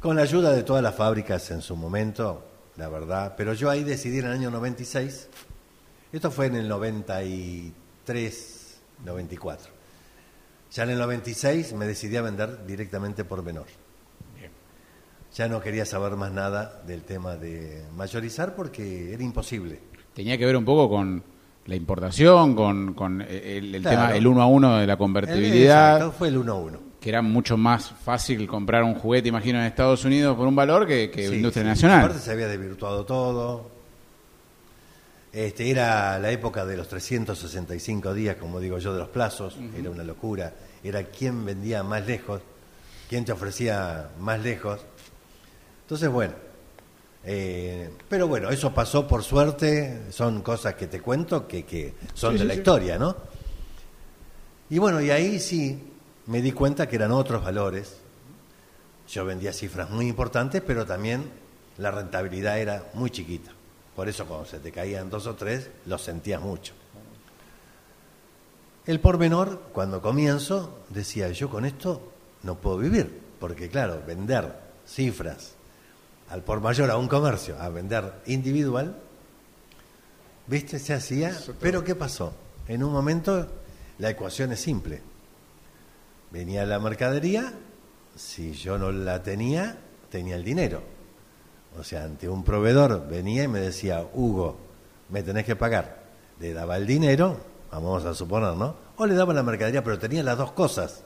con 0.00 0.16
la 0.16 0.22
ayuda 0.22 0.52
de 0.52 0.62
todas 0.62 0.82
las 0.82 0.94
fábricas 0.94 1.50
en 1.50 1.60
su 1.60 1.76
momento, 1.76 2.42
la 2.76 2.88
verdad, 2.88 3.34
pero 3.36 3.52
yo 3.54 3.68
ahí 3.68 3.84
decidí 3.84 4.20
en 4.20 4.26
el 4.26 4.32
año 4.32 4.50
96, 4.50 5.28
esto 6.12 6.30
fue 6.30 6.46
en 6.46 6.56
el 6.56 6.68
93, 6.68 8.80
94. 9.04 9.72
Ya 10.72 10.84
en 10.84 10.90
el 10.90 10.98
96 10.98 11.72
me 11.74 11.86
decidí 11.86 12.16
a 12.16 12.22
vender 12.22 12.64
directamente 12.64 13.24
por 13.24 13.42
menor. 13.42 13.66
Bien. 14.38 14.52
Ya 15.34 15.48
no 15.48 15.60
quería 15.60 15.84
saber 15.84 16.14
más 16.16 16.30
nada 16.32 16.80
del 16.86 17.02
tema 17.02 17.36
de 17.36 17.84
mayorizar 17.94 18.54
porque 18.54 19.12
era 19.12 19.22
imposible. 19.22 19.80
Tenía 20.14 20.38
que 20.38 20.46
ver 20.46 20.56
un 20.56 20.64
poco 20.64 20.88
con 20.88 21.22
la 21.66 21.76
importación, 21.76 22.54
con, 22.54 22.94
con 22.94 23.20
el, 23.22 23.74
el 23.74 23.82
Claro. 23.82 23.96
tema, 24.08 24.16
el 24.16 24.26
uno 24.26 24.42
a 24.42 24.46
uno 24.46 24.78
de 24.78 24.86
la 24.86 24.96
convertibilidad, 24.96 25.96
Exacto, 25.96 26.12
fue 26.18 26.28
el 26.28 26.38
1-1. 26.38 26.78
que 27.00 27.08
era 27.08 27.22
mucho 27.22 27.56
más 27.56 27.90
fácil 28.04 28.46
comprar 28.46 28.82
un 28.82 28.94
juguete, 28.94 29.28
imagino, 29.28 29.58
en 29.60 29.66
Estados 29.66 30.04
Unidos 30.04 30.36
por 30.36 30.46
un 30.46 30.56
valor 30.56 30.86
que, 30.86 31.10
que 31.10 31.28
Sí, 31.28 31.34
industria 31.36 31.64
sí. 31.64 31.68
nacional. 31.68 31.98
Aparte 32.00 32.18
se 32.18 32.30
había 32.32 32.48
desvirtuado 32.48 33.04
todo. 33.04 33.70
Este, 35.32 35.70
era 35.70 36.18
la 36.18 36.30
época 36.32 36.66
de 36.66 36.76
los 36.76 36.88
365 36.88 38.12
días, 38.14 38.34
como 38.36 38.58
digo 38.58 38.78
yo, 38.78 38.92
de 38.92 38.98
los 38.98 39.08
plazos. 39.10 39.56
Era 39.78 39.90
una 39.90 40.02
locura. 40.02 40.52
Era 40.82 41.04
quién 41.04 41.44
vendía 41.44 41.84
más 41.84 42.04
lejos, 42.06 42.40
quién 43.08 43.24
te 43.24 43.30
ofrecía 43.32 44.08
más 44.18 44.40
lejos. 44.42 44.80
Entonces, 45.82 46.08
bueno, 46.08 46.32
Eh, 47.22 47.90
pero 48.08 48.26
bueno, 48.28 48.48
eso 48.50 48.72
pasó 48.72 49.06
por 49.06 49.22
suerte, 49.22 50.10
son 50.10 50.40
cosas 50.42 50.74
que 50.74 50.86
te 50.86 51.00
cuento 51.00 51.46
que, 51.46 51.64
que 51.64 51.94
son 52.14 52.32
Sí, 52.32 52.38
de 52.38 52.42
sí, 52.44 52.48
la 52.48 52.54
sí. 52.54 52.60
historia, 52.60 52.98
¿no? 52.98 53.14
Y 54.70 54.78
bueno, 54.78 55.00
y 55.00 55.10
ahí 55.10 55.38
sí 55.38 55.78
me 56.26 56.40
di 56.40 56.52
cuenta 56.52 56.88
que 56.88 56.96
eran 56.96 57.10
otros 57.12 57.44
valores. 57.44 57.96
Yo 59.08 59.24
vendía 59.24 59.52
cifras 59.52 59.90
muy 59.90 60.06
importantes, 60.06 60.62
pero 60.64 60.86
también 60.86 61.24
la 61.78 61.90
rentabilidad 61.90 62.58
era 62.58 62.88
muy 62.94 63.10
chiquita. 63.10 63.50
Por 63.96 64.08
eso 64.08 64.24
cuando 64.26 64.46
se 64.46 64.58
te 64.60 64.70
caían 64.72 65.10
dos 65.10 65.26
o 65.26 65.34
tres, 65.34 65.68
lo 65.86 65.98
sentías 65.98 66.40
mucho. 66.40 66.72
El 68.86 69.00
pormenor, 69.00 69.60
cuando 69.72 70.00
comienzo, 70.00 70.78
decía, 70.88 71.28
yo 71.30 71.50
con 71.50 71.64
esto 71.66 72.00
no 72.42 72.54
puedo 72.56 72.78
vivir, 72.78 73.20
porque 73.38 73.68
claro, 73.68 74.02
vender 74.06 74.54
cifras 74.86 75.52
al 76.30 76.42
por 76.42 76.60
mayor 76.60 76.90
a 76.90 76.96
un 76.96 77.08
comercio, 77.08 77.60
a 77.60 77.68
vender 77.68 78.22
individual, 78.26 78.96
¿viste? 80.46 80.78
Se 80.78 80.94
hacía, 80.94 81.36
pero 81.60 81.82
¿qué 81.84 81.94
pasó? 81.94 82.32
En 82.68 82.84
un 82.84 82.92
momento 82.92 83.48
la 83.98 84.10
ecuación 84.10 84.52
es 84.52 84.60
simple. 84.60 85.02
Venía 86.30 86.64
la 86.64 86.78
mercadería, 86.78 87.52
si 88.14 88.52
yo 88.52 88.78
no 88.78 88.92
la 88.92 89.22
tenía, 89.22 89.78
tenía 90.08 90.36
el 90.36 90.44
dinero. 90.44 90.82
O 91.76 91.82
sea, 91.82 92.04
ante 92.04 92.28
un 92.28 92.44
proveedor 92.44 93.08
venía 93.08 93.42
y 93.42 93.48
me 93.48 93.60
decía, 93.60 94.06
Hugo, 94.14 94.56
me 95.08 95.22
tenés 95.24 95.44
que 95.44 95.56
pagar. 95.56 96.04
Le 96.38 96.52
daba 96.52 96.76
el 96.76 96.86
dinero, 96.86 97.38
vamos 97.72 98.04
a 98.04 98.14
suponer, 98.14 98.54
¿no? 98.54 98.76
O 98.96 99.06
le 99.06 99.14
daba 99.14 99.34
la 99.34 99.42
mercadería, 99.42 99.82
pero 99.82 99.98
tenía 99.98 100.22
las 100.22 100.38
dos 100.38 100.52
cosas. 100.52 101.02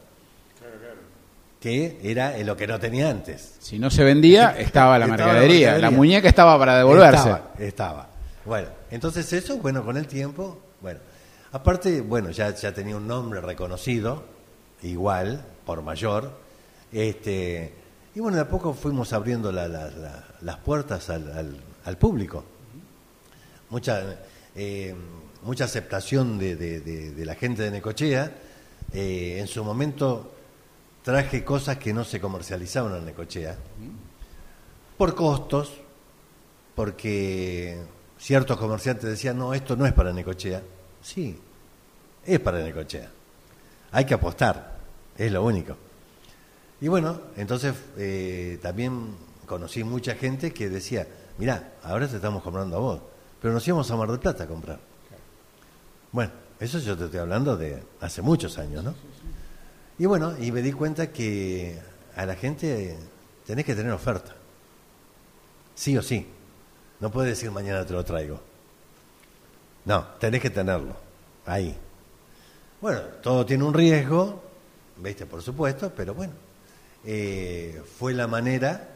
Que 1.64 1.98
era 2.02 2.36
lo 2.44 2.58
que 2.58 2.66
no 2.66 2.78
tenía 2.78 3.08
antes. 3.08 3.54
Si 3.58 3.78
no 3.78 3.88
se 3.88 4.04
vendía, 4.04 4.50
estaba 4.58 4.98
la 4.98 5.06
Estaba 5.06 5.26
la 5.28 5.32
mercadería. 5.32 5.78
La, 5.78 5.90
muñeca 5.90 6.28
estaba 6.28 6.58
para 6.58 6.76
devolverse. 6.76 7.16
Estaba, 7.30 7.52
estaba. 7.58 8.08
Bueno, 8.44 8.68
entonces 8.90 9.32
eso, 9.32 9.56
bueno, 9.56 9.82
con 9.82 9.96
el 9.96 10.06
tiempo, 10.06 10.60
bueno. 10.82 11.00
Aparte, 11.52 12.02
bueno, 12.02 12.30
ya, 12.32 12.54
ya 12.54 12.74
tenía 12.74 12.94
un 12.98 13.08
nombre 13.08 13.40
reconocido, 13.40 14.24
igual, 14.82 15.42
por 15.64 15.80
mayor. 15.80 16.32
Este, 16.92 17.72
y 18.14 18.20
bueno, 18.20 18.36
de 18.36 18.42
a 18.42 18.48
poco 18.48 18.74
fuimos 18.74 19.14
abriendo 19.14 19.50
la- 19.50 19.66
la- 19.66 19.88
la- 19.88 20.24
las 20.42 20.56
puertas 20.58 21.08
al, 21.08 21.32
al- 21.32 21.56
al 21.86 21.96
público. 21.96 22.44
Mucha, 23.70 24.02
eh, 24.54 24.94
mucha 25.44 25.64
aceptación 25.64 26.38
de, 26.38 26.56
de- 26.56 26.80
de- 26.80 27.10
de 27.12 27.24
la 27.24 27.34
gente 27.36 27.62
de 27.62 27.70
Necochea. 27.70 28.30
Eh, 28.92 29.38
en 29.40 29.46
su 29.48 29.64
momento 29.64 30.33
traje 31.04 31.44
cosas 31.44 31.76
que 31.76 31.92
no 31.92 32.02
se 32.02 32.18
comercializaban 32.18 32.96
en 32.96 33.04
Necochea 33.04 33.56
por 34.96 35.14
costos, 35.14 35.74
porque 36.74 37.78
ciertos 38.18 38.56
comerciantes 38.56 39.10
decían, 39.10 39.36
no, 39.36 39.52
esto 39.52 39.76
no 39.76 39.86
es 39.86 39.92
para 39.92 40.12
Necochea. 40.12 40.62
Sí, 41.02 41.38
es 42.24 42.40
para 42.40 42.60
Necochea. 42.60 43.10
Hay 43.92 44.06
que 44.06 44.14
apostar, 44.14 44.78
es 45.16 45.30
lo 45.30 45.44
único. 45.44 45.76
Y 46.80 46.88
bueno, 46.88 47.20
entonces 47.36 47.74
eh, 47.98 48.58
también 48.62 49.14
conocí 49.46 49.84
mucha 49.84 50.14
gente 50.14 50.54
que 50.54 50.70
decía, 50.70 51.06
mirá, 51.36 51.74
ahora 51.82 52.08
te 52.08 52.16
estamos 52.16 52.42
comprando 52.42 52.76
a 52.76 52.80
vos, 52.80 53.00
pero 53.42 53.52
nos 53.52 53.66
íbamos 53.68 53.90
a 53.90 53.96
Mar 53.96 54.08
del 54.08 54.20
Plata 54.20 54.44
a 54.44 54.46
comprar. 54.46 54.78
Bueno, 56.12 56.32
eso 56.58 56.78
yo 56.78 56.96
te 56.96 57.04
estoy 57.04 57.20
hablando 57.20 57.56
de 57.58 57.82
hace 58.00 58.22
muchos 58.22 58.56
años, 58.56 58.82
¿no? 58.82 58.94
Y 59.98 60.06
bueno, 60.06 60.34
y 60.38 60.50
me 60.52 60.62
di 60.62 60.72
cuenta 60.72 61.12
que 61.12 61.78
a 62.16 62.26
la 62.26 62.34
gente 62.34 62.96
tenés 63.46 63.64
que 63.64 63.74
tener 63.74 63.92
oferta. 63.92 64.34
Sí 65.74 65.96
o 65.96 66.02
sí. 66.02 66.26
No 67.00 67.10
puedes 67.10 67.30
decir 67.30 67.50
mañana 67.50 67.84
te 67.84 67.92
lo 67.92 68.04
traigo. 68.04 68.40
No, 69.84 70.04
tenés 70.18 70.40
que 70.40 70.50
tenerlo. 70.50 70.96
Ahí. 71.46 71.76
Bueno, 72.80 73.00
todo 73.22 73.44
tiene 73.44 73.64
un 73.64 73.74
riesgo, 73.74 74.42
¿viste? 74.96 75.26
Por 75.26 75.42
supuesto, 75.42 75.92
pero 75.94 76.14
bueno. 76.14 76.32
eh, 77.04 77.82
fue 77.98 78.14
la 78.14 78.26
manera 78.26 78.88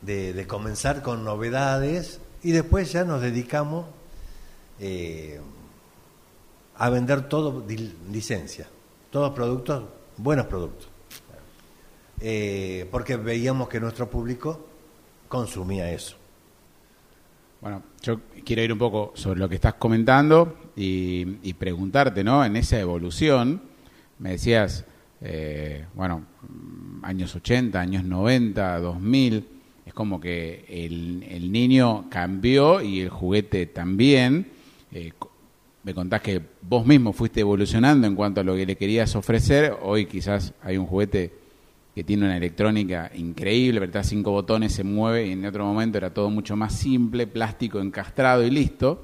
de, 0.00 0.46
comenzar 0.46 1.02
con 1.02 1.24
novedades 1.24 2.20
y 2.42 2.52
después 2.52 2.92
ya 2.92 3.04
nos 3.04 3.20
dedicamos 3.20 3.86
eh, 4.80 5.40
a 6.76 6.90
vender 6.90 7.28
todo 7.28 7.64
licencia, 8.10 8.68
todos 9.10 9.32
productos, 9.32 9.84
buenos 10.16 10.46
productos. 10.46 10.88
Eh, 12.20 12.88
porque 12.90 13.16
veíamos 13.16 13.68
que 13.68 13.78
nuestro 13.80 14.10
público 14.10 14.66
consumía 15.28 15.90
eso. 15.92 16.16
Bueno, 17.60 17.82
yo 18.02 18.20
quiero 18.44 18.62
ir 18.62 18.72
un 18.72 18.78
poco 18.78 19.12
sobre 19.14 19.40
lo 19.40 19.48
que 19.48 19.56
estás 19.56 19.74
comentando 19.74 20.56
y, 20.76 21.38
y 21.42 21.54
preguntarte, 21.54 22.22
¿no? 22.22 22.44
En 22.44 22.56
esa 22.56 22.78
evolución, 22.78 23.60
me 24.18 24.30
decías, 24.30 24.84
eh, 25.20 25.84
bueno, 25.94 26.24
años 27.02 27.34
80, 27.34 27.80
años 27.80 28.04
90, 28.04 28.78
2000, 28.80 29.48
es 29.86 29.94
como 29.94 30.20
que 30.20 30.64
el, 30.68 31.24
el 31.28 31.50
niño 31.50 32.06
cambió 32.10 32.80
y 32.80 33.00
el 33.00 33.08
juguete 33.08 33.66
también. 33.66 34.52
Eh, 34.92 35.12
me 35.84 35.94
contás 35.94 36.20
que 36.20 36.42
vos 36.62 36.84
mismo 36.84 37.12
fuiste 37.12 37.40
evolucionando 37.40 38.06
en 38.06 38.14
cuanto 38.14 38.40
a 38.40 38.44
lo 38.44 38.54
que 38.54 38.66
le 38.66 38.76
querías 38.76 39.14
ofrecer. 39.16 39.76
Hoy 39.82 40.06
quizás 40.06 40.52
hay 40.62 40.76
un 40.76 40.86
juguete 40.86 41.32
que 41.94 42.04
tiene 42.04 42.26
una 42.26 42.36
electrónica 42.36 43.10
increíble, 43.14 43.78
apretás 43.78 44.08
cinco 44.08 44.30
botones, 44.30 44.72
se 44.72 44.84
mueve, 44.84 45.26
y 45.26 45.32
en 45.32 45.44
otro 45.44 45.64
momento 45.64 45.98
era 45.98 46.14
todo 46.14 46.30
mucho 46.30 46.56
más 46.56 46.74
simple, 46.74 47.26
plástico 47.26 47.80
encastrado 47.80 48.44
y 48.44 48.50
listo. 48.50 49.02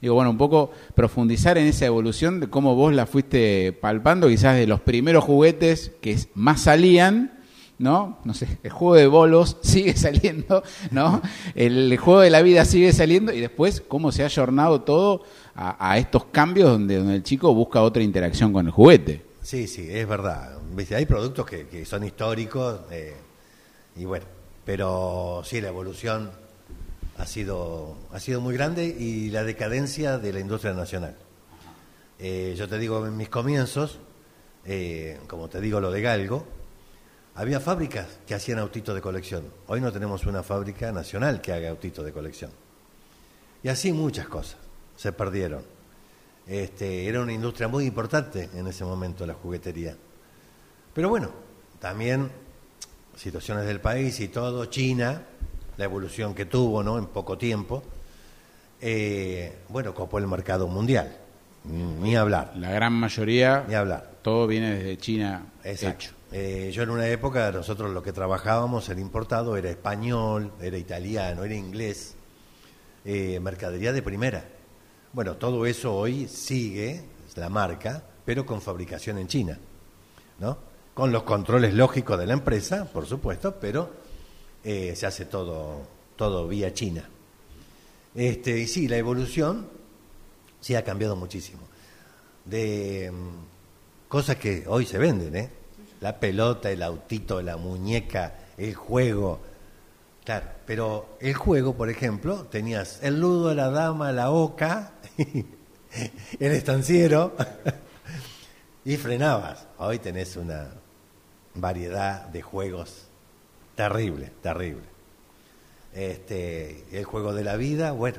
Digo, 0.00 0.14
bueno, 0.14 0.30
un 0.30 0.38
poco 0.38 0.70
profundizar 0.94 1.58
en 1.58 1.66
esa 1.66 1.86
evolución 1.86 2.38
de 2.38 2.48
cómo 2.48 2.74
vos 2.74 2.94
la 2.94 3.06
fuiste 3.06 3.72
palpando, 3.72 4.28
quizás 4.28 4.56
de 4.56 4.66
los 4.66 4.80
primeros 4.80 5.24
juguetes 5.24 5.92
que 6.00 6.16
más 6.34 6.60
salían, 6.60 7.40
¿no? 7.78 8.18
No 8.24 8.34
sé, 8.34 8.46
el 8.62 8.70
juego 8.70 8.94
de 8.94 9.06
bolos 9.06 9.56
sigue 9.62 9.94
saliendo, 9.94 10.62
¿no? 10.90 11.22
El 11.54 11.96
juego 11.96 12.20
de 12.20 12.30
la 12.30 12.42
vida 12.42 12.64
sigue 12.64 12.92
saliendo 12.92 13.32
y 13.32 13.40
después 13.40 13.82
cómo 13.86 14.12
se 14.12 14.22
ha 14.22 14.26
ayornado 14.26 14.82
todo 14.82 15.22
a, 15.56 15.96
estos 15.98 16.26
cambios 16.26 16.70
donde, 16.70 16.98
donde 16.98 17.16
el 17.16 17.22
chico 17.22 17.54
busca 17.54 17.80
otra 17.80 18.02
interacción 18.02 18.52
con 18.52 18.66
el 18.66 18.72
juguete. 18.72 19.22
Sí, 19.42 19.66
sí, 19.66 19.86
es 19.90 20.06
verdad. 20.06 20.58
Hay 20.94 21.06
productos 21.06 21.46
que, 21.46 21.66
que 21.68 21.84
son 21.84 22.04
históricos 22.04 22.80
eh, 22.90 23.14
y 23.96 24.04
bueno, 24.04 24.26
pero 24.64 25.42
sí, 25.44 25.60
la 25.60 25.68
evolución 25.68 26.30
ha 27.16 27.26
sido, 27.26 27.96
ha 28.12 28.20
sido 28.20 28.40
muy 28.40 28.54
grande 28.54 28.84
y 28.86 29.30
la 29.30 29.44
decadencia 29.44 30.18
de 30.18 30.32
la 30.32 30.40
industria 30.40 30.74
nacional. 30.74 31.16
Eh, 32.18 32.54
yo 32.58 32.68
te 32.68 32.78
digo, 32.78 33.06
en 33.06 33.16
mis 33.16 33.28
comienzos, 33.28 33.98
eh, 34.64 35.18
como 35.26 35.48
te 35.48 35.60
digo 35.60 35.80
lo 35.80 35.90
de 35.90 36.02
Galgo, 36.02 36.44
había 37.34 37.60
fábricas 37.60 38.06
que 38.26 38.34
hacían 38.34 38.58
autitos 38.58 38.94
de 38.94 39.00
colección. 39.00 39.44
Hoy 39.68 39.80
no 39.80 39.92
tenemos 39.92 40.26
una 40.26 40.42
fábrica 40.42 40.92
nacional 40.92 41.40
que 41.40 41.52
haga 41.52 41.70
autitos 41.70 42.04
de 42.04 42.12
colección. 42.12 42.50
Y 43.62 43.68
así 43.68 43.92
muchas 43.92 44.26
cosas 44.28 44.65
se 44.96 45.12
perdieron. 45.12 45.62
Este, 46.46 47.06
era 47.06 47.20
una 47.20 47.32
industria 47.32 47.68
muy 47.68 47.86
importante 47.86 48.48
en 48.54 48.66
ese 48.66 48.84
momento 48.84 49.26
la 49.26 49.34
juguetería. 49.34 49.96
Pero 50.94 51.08
bueno, 51.08 51.30
también 51.80 52.30
situaciones 53.16 53.66
del 53.66 53.80
país 53.80 54.18
y 54.20 54.28
todo, 54.28 54.66
China, 54.66 55.22
la 55.76 55.84
evolución 55.84 56.34
que 56.34 56.44
tuvo 56.46 56.82
¿no? 56.82 56.98
en 56.98 57.06
poco 57.06 57.36
tiempo, 57.36 57.82
eh, 58.80 59.58
bueno, 59.68 59.94
copó 59.94 60.18
el 60.18 60.26
mercado 60.26 60.68
mundial. 60.68 61.16
Ni 61.64 62.14
hablar, 62.14 62.52
La 62.56 62.70
gran 62.70 62.92
mayoría, 62.92 63.64
ni 63.66 63.74
hablar. 63.74 64.12
todo 64.22 64.46
viene 64.46 64.76
desde 64.76 64.98
China 64.98 65.46
Exacto. 65.64 66.04
hecho. 66.04 66.12
Eh, 66.30 66.70
yo 66.72 66.84
en 66.84 66.90
una 66.90 67.08
época, 67.08 67.50
nosotros 67.50 67.92
lo 67.92 68.02
que 68.04 68.12
trabajábamos, 68.12 68.88
el 68.88 69.00
importado 69.00 69.56
era 69.56 69.68
español, 69.70 70.52
era 70.60 70.78
italiano, 70.78 71.42
era 71.42 71.54
inglés, 71.54 72.14
eh, 73.04 73.40
mercadería 73.40 73.92
de 73.92 74.02
primera. 74.02 74.44
Bueno, 75.16 75.36
todo 75.36 75.64
eso 75.64 75.96
hoy 75.96 76.28
sigue, 76.28 77.00
es 77.26 77.38
la 77.38 77.48
marca, 77.48 78.04
pero 78.22 78.44
con 78.44 78.60
fabricación 78.60 79.16
en 79.16 79.26
China, 79.26 79.58
¿no? 80.40 80.58
Con 80.92 81.10
los 81.10 81.22
controles 81.22 81.72
lógicos 81.72 82.18
de 82.18 82.26
la 82.26 82.34
empresa, 82.34 82.84
por 82.92 83.06
supuesto, 83.06 83.56
pero 83.58 83.88
eh, 84.62 84.92
se 84.94 85.06
hace 85.06 85.24
todo, 85.24 85.80
todo 86.16 86.46
vía 86.46 86.74
China. 86.74 87.08
Este, 88.14 88.58
y 88.58 88.66
sí, 88.66 88.88
la 88.88 88.98
evolución 88.98 89.66
sí 90.60 90.74
ha 90.74 90.84
cambiado 90.84 91.16
muchísimo. 91.16 91.62
De 92.44 93.10
mm, 93.10 94.08
cosas 94.08 94.36
que 94.36 94.64
hoy 94.66 94.84
se 94.84 94.98
venden, 94.98 95.34
¿eh? 95.34 95.50
La 96.02 96.20
pelota, 96.20 96.70
el 96.70 96.82
autito, 96.82 97.40
la 97.40 97.56
muñeca, 97.56 98.34
el 98.58 98.74
juego. 98.74 99.40
Claro, 100.26 100.46
pero 100.66 101.16
el 101.20 101.34
juego, 101.34 101.76
por 101.76 101.88
ejemplo, 101.88 102.46
tenías 102.46 102.98
el 103.04 103.20
ludo, 103.20 103.54
la 103.54 103.70
dama, 103.70 104.10
la 104.10 104.32
oca, 104.32 104.94
el 106.40 106.50
estanciero, 106.50 107.36
y 108.84 108.96
frenabas. 108.96 109.68
Hoy 109.78 110.00
tenés 110.00 110.36
una 110.36 110.72
variedad 111.54 112.26
de 112.26 112.42
juegos 112.42 113.06
terrible, 113.76 114.32
terrible. 114.42 114.82
Este, 115.94 116.84
el 116.90 117.04
juego 117.04 117.32
de 117.32 117.44
la 117.44 117.54
vida, 117.54 117.92
bueno, 117.92 118.18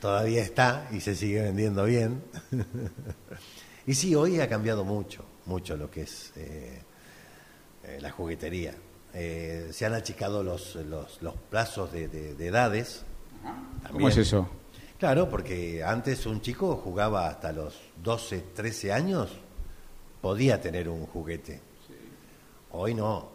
todavía 0.00 0.40
está 0.40 0.88
y 0.92 1.00
se 1.00 1.16
sigue 1.16 1.42
vendiendo 1.42 1.84
bien. 1.84 2.22
y 3.88 3.94
sí, 3.94 4.14
hoy 4.14 4.38
ha 4.38 4.48
cambiado 4.48 4.84
mucho, 4.84 5.24
mucho 5.46 5.76
lo 5.76 5.90
que 5.90 6.02
es 6.02 6.32
eh, 6.36 6.80
eh, 7.82 7.98
la 8.00 8.12
juguetería. 8.12 8.72
Eh, 9.14 9.68
se 9.72 9.86
han 9.86 9.94
achicado 9.94 10.42
los, 10.44 10.76
los, 10.76 11.20
los 11.22 11.34
plazos 11.50 11.90
de, 11.92 12.08
de- 12.08 12.34
de 12.34 12.46
edades. 12.46 13.04
¿Cómo 13.92 14.08
es 14.08 14.16
eso? 14.16 14.48
Claro, 14.98 15.28
porque 15.28 15.82
antes 15.82 16.26
un 16.26 16.40
chico 16.42 16.76
jugaba 16.76 17.26
hasta 17.28 17.52
los 17.52 17.74
12, 18.02 18.44
13 18.54 18.92
años, 18.92 19.30
podía 20.20 20.60
tener 20.60 20.88
un 20.88 21.06
juguete. 21.06 21.60
Hoy 22.72 22.94
no. 22.94 23.30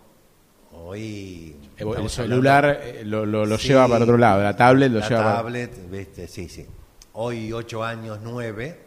Hoy. 0.71 1.55
El, 1.77 1.87
estamos 1.89 2.11
celular 2.11 2.79
eh, 2.83 3.03
lo, 3.05 3.25
lo- 3.25 3.45
lo 3.45 3.57
Sí, 3.57 3.69
lleva 3.69 3.87
para 3.87 4.03
otro 4.03 4.17
lado, 4.17 4.43
la 4.43 4.55
tablet 4.55 4.91
lo 4.91 4.99
la 4.99 5.07
lleva 5.09 5.23
para... 5.23 5.35
tablet, 5.37 5.89
viste, 5.89 6.27
sí, 6.27 6.47
sí. 6.49 6.65
Hoy, 7.13 7.51
8 7.53 7.83
años, 7.83 8.19
9, 8.21 8.79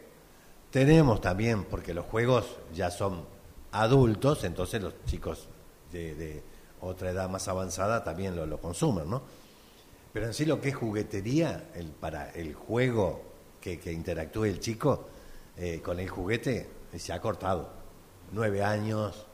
tenemos 0.69 1.19
también, 1.19 1.63
porque 1.65 1.93
los 1.95 2.05
juegos 2.05 2.45
ya 2.73 2.91
son 2.91 3.25
adultos, 3.71 4.43
entonces 4.43 4.81
los 4.81 4.93
chicos 5.05 5.47
de, 5.91 6.13
de 6.15 6.43
otra 6.81 7.11
edad 7.11 7.29
más 7.29 7.47
avanzada 7.47 8.03
también 8.03 8.35
lo, 8.35 8.45
lo 8.45 8.59
consumen, 8.59 9.09
¿no? 9.09 9.21
Pero 10.13 10.27
en 10.27 10.33
sí 10.33 10.45
lo 10.45 10.59
que 10.59 10.69
es 10.69 10.75
juguetería, 10.75 11.69
el, 11.75 11.87
para 11.87 12.31
el 12.31 12.53
juego 12.53 13.21
que, 13.61 13.79
que 13.79 13.91
interactúe 13.91 14.45
el 14.45 14.59
chico 14.59 15.07
eh, 15.57 15.81
con 15.83 15.99
el 15.99 16.09
juguete, 16.09 16.69
eh, 16.91 16.99
se 16.99 17.13
ha 17.13 17.21
cortado. 17.21 17.69
Nueve 18.31 18.63
años, 18.63 19.25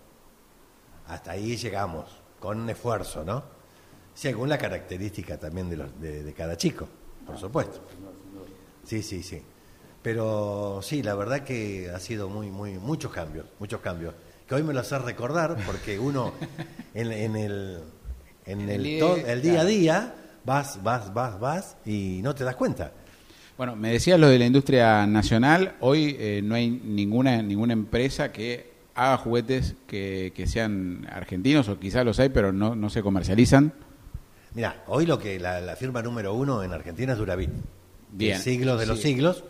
hasta 1.07 1.31
ahí 1.31 1.55
llegamos, 1.55 2.09
con 2.39 2.59
un 2.59 2.69
esfuerzo, 2.69 3.23
¿no? 3.23 3.43
Según 4.13 4.49
la 4.49 4.57
característica 4.57 5.37
también 5.37 5.69
de, 5.69 5.77
los, 5.77 6.01
de, 6.01 6.23
de 6.23 6.33
cada 6.33 6.57
chico, 6.57 6.87
por 7.25 7.37
supuesto. 7.37 7.79
Sí, 8.83 9.01
sí, 9.01 9.23
sí. 9.23 9.41
Pero 10.01 10.81
sí, 10.83 11.01
la 11.01 11.15
verdad 11.15 11.43
que 11.43 11.89
ha 11.89 11.99
sido 11.99 12.29
muy, 12.29 12.51
muy, 12.51 12.77
muchos 12.77 13.11
cambios, 13.11 13.47
muchos 13.59 13.81
cambios. 13.81 14.13
Que 14.47 14.55
hoy 14.55 14.63
me 14.63 14.73
lo 14.73 14.79
hace 14.81 14.97
recordar 14.99 15.57
porque 15.65 15.97
uno 15.99 16.33
en, 16.93 17.11
en 17.11 17.35
el, 17.35 17.79
en 18.45 18.69
el, 18.69 18.83
día- 18.83 18.99
to- 18.99 19.15
el 19.17 19.41
día 19.41 19.61
a 19.61 19.65
día 19.65 20.13
vas, 20.43 20.81
vas, 20.83 21.13
vas, 21.13 21.39
vas 21.39 21.77
y 21.85 22.19
no 22.23 22.35
te 22.35 22.43
das 22.43 22.55
cuenta. 22.55 22.91
Bueno, 23.57 23.75
me 23.75 23.91
decías 23.91 24.19
lo 24.19 24.27
de 24.27 24.37
la 24.37 24.45
industria 24.45 25.07
nacional. 25.07 25.75
Hoy 25.79 26.15
eh, 26.19 26.41
no 26.43 26.55
hay 26.55 26.69
ninguna 26.69 27.41
ninguna 27.41 27.73
empresa 27.73 28.31
que 28.31 28.73
haga 28.95 29.17
juguetes 29.17 29.75
que, 29.87 30.31
que 30.35 30.45
sean 30.47 31.07
argentinos, 31.11 31.67
o 31.69 31.79
quizás 31.79 32.05
los 32.05 32.19
hay, 32.19 32.29
pero 32.29 32.51
no, 32.53 32.75
no 32.75 32.89
se 32.89 33.01
comercializan. 33.01 33.73
Mira, 34.53 34.83
hoy 34.87 35.05
lo 35.05 35.19
que 35.19 35.39
la, 35.39 35.59
la 35.59 35.75
firma 35.75 36.01
número 36.01 36.33
uno 36.33 36.63
en 36.63 36.71
Argentina 36.71 37.13
es 37.13 37.17
Duravit. 37.19 37.49
Bien, 38.11 38.37
De 38.37 38.43
siglos 38.43 38.79
de 38.79 38.85
los 38.85 38.97
sí. 38.99 39.09
siglos. 39.09 39.43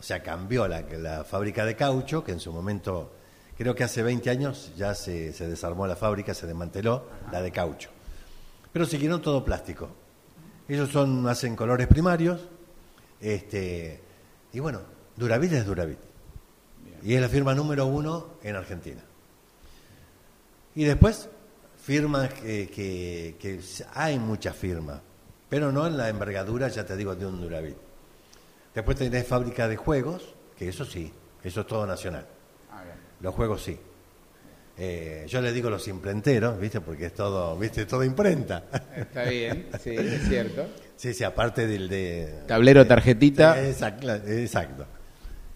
O 0.00 0.02
sea, 0.02 0.22
cambió 0.22 0.66
la, 0.66 0.82
la 0.82 1.24
fábrica 1.24 1.64
de 1.64 1.76
caucho, 1.76 2.24
que 2.24 2.32
en 2.32 2.40
su 2.40 2.52
momento, 2.52 3.12
creo 3.58 3.74
que 3.74 3.84
hace 3.84 4.02
20 4.02 4.30
años 4.30 4.72
ya 4.76 4.94
se, 4.94 5.32
se 5.34 5.46
desarmó 5.48 5.86
la 5.86 5.96
fábrica, 5.96 6.32
se 6.32 6.46
desmanteló 6.46 7.08
la 7.32 7.42
de 7.42 7.50
caucho. 7.52 7.90
Pero 8.72 8.86
siguieron 8.86 9.20
todo 9.20 9.44
plástico. 9.44 9.88
Ellos 10.68 10.90
son, 10.90 11.26
hacen 11.28 11.56
colores 11.56 11.86
primarios. 11.88 12.40
Este, 13.20 14.00
y 14.52 14.60
bueno, 14.60 14.80
Duravit 15.16 15.52
es 15.52 15.66
Duravit. 15.66 15.98
Y 17.02 17.14
es 17.14 17.20
la 17.20 17.28
firma 17.28 17.54
número 17.54 17.86
uno 17.86 18.34
en 18.42 18.56
Argentina. 18.56 19.02
Y 20.74 20.84
después, 20.84 21.28
firmas 21.82 22.32
que, 22.34 22.68
que- 22.68 23.36
que 23.40 23.60
hay 23.94 24.18
muchas 24.18 24.54
firmas, 24.56 25.00
pero 25.48 25.72
no 25.72 25.86
en 25.86 25.96
la 25.96 26.08
envergadura, 26.08 26.68
ya 26.68 26.84
te 26.84 26.96
digo, 26.96 27.14
de 27.16 27.26
un 27.26 27.40
Duravit. 27.40 27.76
Después 28.74 28.96
tenés 28.98 29.26
fábrica 29.26 29.66
de 29.66 29.76
juegos, 29.76 30.34
que 30.56 30.68
eso 30.68 30.84
sí, 30.84 31.12
eso 31.42 31.62
es 31.62 31.66
todo 31.66 31.86
nacional. 31.86 32.26
Los 33.20 33.34
juegos 33.34 33.62
sí. 33.62 33.78
Eh, 34.80 35.24
yo 35.28 35.40
le 35.40 35.52
digo 35.52 35.70
los 35.70 35.88
imprenteros, 35.88 36.58
¿viste? 36.60 36.80
Porque 36.80 37.06
es 37.06 37.14
todo, 37.14 37.58
¿viste? 37.58 37.84
Todo 37.84 38.04
imprenta. 38.04 38.64
Está 38.94 39.24
bien, 39.24 39.66
sí, 39.82 39.90
es 39.98 40.28
cierto. 40.28 40.66
sí, 40.94 41.12
sí, 41.12 41.24
aparte 41.24 41.66
del 41.66 41.88
de... 41.88 42.42
Tablero, 42.46 42.86
tarjetita. 42.86 43.60
Exacto. 43.66 44.14
exacto. 44.14 44.86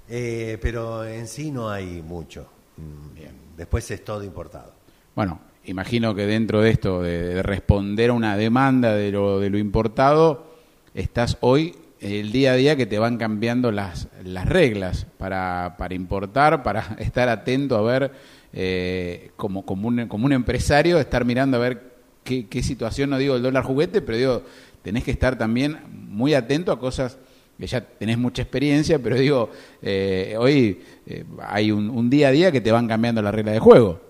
Eh, 0.08 0.58
pero 0.60 1.04
en 1.04 1.28
sí 1.28 1.52
no 1.52 1.70
hay 1.70 2.02
mucho. 2.02 2.48
Mm, 2.76 3.14
Bien. 3.14 3.32
Después 3.56 3.88
es 3.92 4.04
todo 4.04 4.24
importado. 4.24 4.72
Bueno, 5.14 5.40
imagino 5.64 6.14
que 6.16 6.26
dentro 6.26 6.60
de 6.60 6.70
esto, 6.70 7.00
de, 7.00 7.34
de 7.34 7.42
responder 7.44 8.10
a 8.10 8.14
una 8.14 8.36
demanda 8.36 8.94
de 8.94 9.12
lo, 9.12 9.38
de 9.38 9.50
lo 9.50 9.58
importado, 9.58 10.52
estás 10.94 11.36
hoy 11.40 11.76
el 12.02 12.32
día 12.32 12.52
a 12.52 12.56
día 12.56 12.76
que 12.76 12.86
te 12.86 12.98
van 12.98 13.16
cambiando 13.16 13.70
las, 13.70 14.08
las 14.24 14.48
reglas 14.48 15.06
para, 15.18 15.76
para 15.78 15.94
importar, 15.94 16.62
para 16.62 16.80
estar 16.98 17.28
atento 17.28 17.76
a 17.76 17.82
ver, 17.82 18.12
eh, 18.52 19.30
como, 19.36 19.64
como, 19.64 19.88
un, 19.88 20.08
como 20.08 20.26
un 20.26 20.32
empresario, 20.32 20.98
estar 20.98 21.24
mirando 21.24 21.56
a 21.56 21.60
ver 21.60 21.92
qué, 22.24 22.48
qué 22.48 22.62
situación, 22.62 23.10
no 23.10 23.18
digo 23.18 23.36
el 23.36 23.42
dólar 23.42 23.64
juguete, 23.64 24.02
pero 24.02 24.18
digo, 24.18 24.42
tenés 24.82 25.04
que 25.04 25.12
estar 25.12 25.38
también 25.38 25.78
muy 25.90 26.34
atento 26.34 26.72
a 26.72 26.78
cosas 26.78 27.18
que 27.58 27.66
ya 27.68 27.80
tenés 27.80 28.18
mucha 28.18 28.42
experiencia, 28.42 28.98
pero 28.98 29.16
digo, 29.16 29.50
eh, 29.80 30.34
hoy 30.36 30.82
eh, 31.06 31.24
hay 31.40 31.70
un, 31.70 31.90
un 31.90 32.10
día 32.10 32.28
a 32.28 32.30
día 32.32 32.50
que 32.50 32.60
te 32.60 32.72
van 32.72 32.88
cambiando 32.88 33.22
las 33.22 33.32
reglas 33.32 33.54
de 33.54 33.60
juego. 33.60 34.00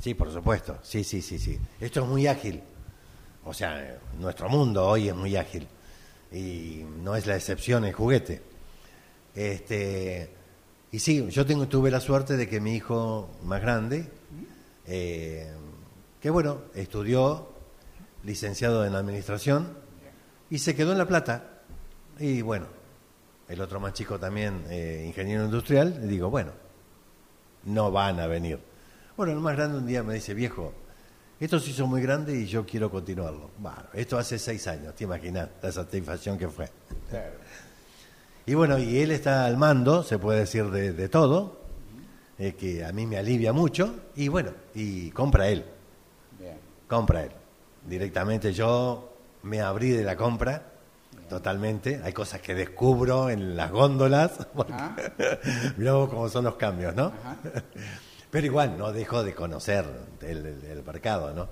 Sí, 0.00 0.14
por 0.14 0.32
supuesto. 0.32 0.78
Sí, 0.82 1.04
sí, 1.04 1.22
sí, 1.22 1.38
sí. 1.38 1.56
Esto 1.80 2.02
es 2.02 2.06
muy 2.08 2.26
ágil. 2.26 2.60
O 3.44 3.54
sea, 3.54 3.98
nuestro 4.18 4.48
mundo 4.48 4.84
hoy 4.88 5.08
es 5.08 5.14
muy 5.14 5.36
ágil. 5.36 5.68
Y 6.32 6.84
no 7.02 7.16
es 7.16 7.26
la 7.26 7.36
excepción 7.36 7.84
el 7.84 7.92
juguete. 7.92 8.42
Este, 9.34 10.30
y 10.90 10.98
sí, 10.98 11.28
yo 11.30 11.44
tengo, 11.44 11.68
tuve 11.68 11.90
la 11.90 12.00
suerte 12.00 12.36
de 12.36 12.48
que 12.48 12.60
mi 12.60 12.74
hijo 12.74 13.28
más 13.44 13.60
grande, 13.60 14.08
eh, 14.86 15.52
que 16.20 16.30
bueno, 16.30 16.62
estudió 16.74 17.48
licenciado 18.24 18.84
en 18.84 18.94
administración 18.94 19.76
y 20.50 20.58
se 20.58 20.74
quedó 20.74 20.92
en 20.92 20.98
La 20.98 21.06
Plata. 21.06 21.62
Y 22.18 22.40
bueno, 22.42 22.66
el 23.48 23.60
otro 23.60 23.78
más 23.78 23.92
chico 23.92 24.18
también, 24.18 24.64
eh, 24.70 25.04
ingeniero 25.06 25.44
industrial, 25.44 26.00
y 26.02 26.06
digo, 26.06 26.30
bueno, 26.30 26.52
no 27.64 27.90
van 27.92 28.18
a 28.20 28.26
venir. 28.26 28.58
Bueno, 29.16 29.32
el 29.32 29.38
más 29.38 29.56
grande 29.56 29.78
un 29.78 29.86
día 29.86 30.02
me 30.02 30.14
dice, 30.14 30.34
viejo, 30.34 30.72
esto 31.38 31.60
se 31.60 31.70
hizo 31.70 31.86
muy 31.86 32.00
grande 32.00 32.34
y 32.38 32.46
yo 32.46 32.64
quiero 32.64 32.90
continuarlo. 32.90 33.50
Bueno, 33.58 33.78
esto 33.92 34.18
hace 34.18 34.38
seis 34.38 34.66
años, 34.66 34.94
te 34.94 35.04
imaginas 35.04 35.48
la 35.62 35.70
satisfacción 35.72 36.38
que 36.38 36.48
fue. 36.48 36.68
Y 38.46 38.54
bueno, 38.54 38.78
y 38.78 38.98
él 39.00 39.10
está 39.10 39.44
al 39.44 39.56
mando, 39.56 40.02
se 40.02 40.18
puede 40.18 40.40
decir, 40.40 40.70
de, 40.70 40.92
de 40.92 41.08
todo, 41.08 41.60
eh, 42.38 42.54
que 42.54 42.84
a 42.84 42.92
mí 42.92 43.06
me 43.06 43.18
alivia 43.18 43.52
mucho, 43.52 43.94
y 44.14 44.28
bueno, 44.28 44.52
y 44.74 45.10
compra 45.10 45.48
él, 45.48 45.64
compra 46.86 47.24
él. 47.24 47.32
Directamente 47.86 48.52
yo 48.52 49.12
me 49.42 49.60
abrí 49.60 49.90
de 49.90 50.04
la 50.04 50.16
compra, 50.16 50.62
totalmente. 51.28 52.00
Hay 52.04 52.12
cosas 52.12 52.40
que 52.40 52.54
descubro 52.54 53.30
en 53.30 53.56
las 53.56 53.70
góndolas, 53.72 54.30
porque 54.54 54.72
Ah. 54.74 54.96
mirá 55.76 55.94
vos 55.94 56.08
cómo 56.08 56.28
son 56.28 56.44
los 56.44 56.54
cambios, 56.54 56.94
¿no? 56.94 57.06
Ajá. 57.06 57.36
Pero 58.30 58.46
igual, 58.46 58.76
no 58.76 58.92
dejo 58.92 59.22
de 59.22 59.34
conocer 59.34 59.84
el, 60.20 60.46
el- 60.46 60.64
el 60.64 60.82
mercado, 60.82 61.32
¿no? 61.32 61.48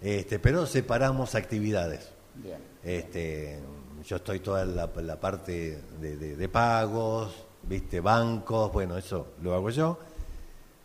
Este, 0.00 0.38
pero 0.38 0.66
separamos 0.66 1.34
actividades. 1.34 2.10
Bien. 2.34 2.58
Este, 2.82 3.60
yo 4.06 4.16
estoy 4.16 4.40
toda 4.40 4.64
la, 4.64 4.86
la 4.96 5.20
parte 5.20 5.82
de, 6.00 6.16
de- 6.16 6.36
de 6.36 6.48
pagos, 6.48 7.34
viste, 7.62 8.00
bancos, 8.00 8.72
bueno, 8.72 8.96
eso 8.96 9.28
lo 9.42 9.54
hago 9.54 9.70
yo. 9.70 9.98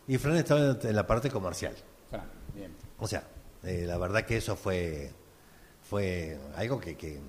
Y 0.08 0.17
Fran 0.17 0.36
estaba 0.36 0.78
en 0.84 0.95
la 0.95 1.08
parte 1.08 1.30
comercial. 1.32 1.73
Fran, 2.10 2.30
bien. 2.54 2.73
O 2.99 3.08
sea, 3.08 3.23
eh, 3.63 3.86
la 3.88 3.97
verdad 3.97 4.23
que 4.25 4.38
eso 4.38 4.56
fue, 4.56 5.12
fue 5.89 6.38
algo 6.56 6.80
que, 6.80 6.95
que 6.95 7.19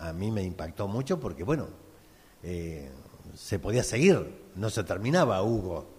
a 0.00 0.12
mí 0.12 0.30
me 0.30 0.42
impactó 0.42 0.88
mucho 0.88 1.20
porque, 1.20 1.44
bueno, 1.44 1.68
eh, 2.42 2.90
se 3.34 3.58
podía 3.58 3.84
seguir, 3.84 4.44
no 4.56 4.70
se 4.70 4.82
terminaba 4.82 5.42
Hugo. 5.42 5.92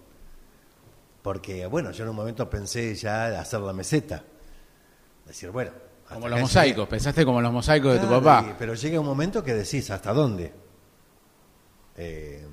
Porque, 1.26 1.66
bueno, 1.66 1.90
yo 1.90 2.04
en 2.04 2.10
un 2.10 2.14
momento 2.14 2.48
pensé 2.48 2.94
ya 2.94 3.40
hacer 3.40 3.58
la 3.58 3.72
meseta. 3.72 4.22
Decir, 5.26 5.50
bueno. 5.50 5.72
Como 6.08 6.28
los 6.28 6.38
mosaicos, 6.38 6.76
llegué. 6.84 6.90
pensaste 6.90 7.24
como 7.24 7.40
los 7.42 7.52
mosaicos 7.52 7.94
de 7.94 7.98
tu 7.98 8.08
papá. 8.08 8.46
y- 8.48 8.54
pero 8.56 8.74
llega 8.74 9.00
un 9.00 9.06
momento 9.06 9.42
que 9.42 9.52
decís, 9.52 9.90
¿hasta 9.90 10.12
dónde? 10.12 10.52
Eh, 11.96 12.46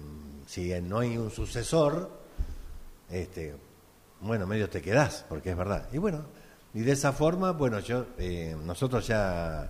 si 0.47 0.73
no 0.81 0.97
hay 1.01 1.15
un 1.19 1.29
sucesor, 1.29 2.19
este, 3.11 3.55
bueno, 4.21 4.47
medio 4.47 4.67
te 4.67 4.81
quedás, 4.81 5.23
porque 5.29 5.51
es 5.51 5.55
verdad. 5.55 5.87
Y 5.93 5.99
bueno, 5.99 6.25
y 6.73 6.79
de 6.81 6.93
esa 6.93 7.11
forma, 7.13 7.51
bueno, 7.51 7.77
yo, 7.77 8.07
eh, 8.17 8.57
nosotros 8.65 9.05
ya, 9.05 9.69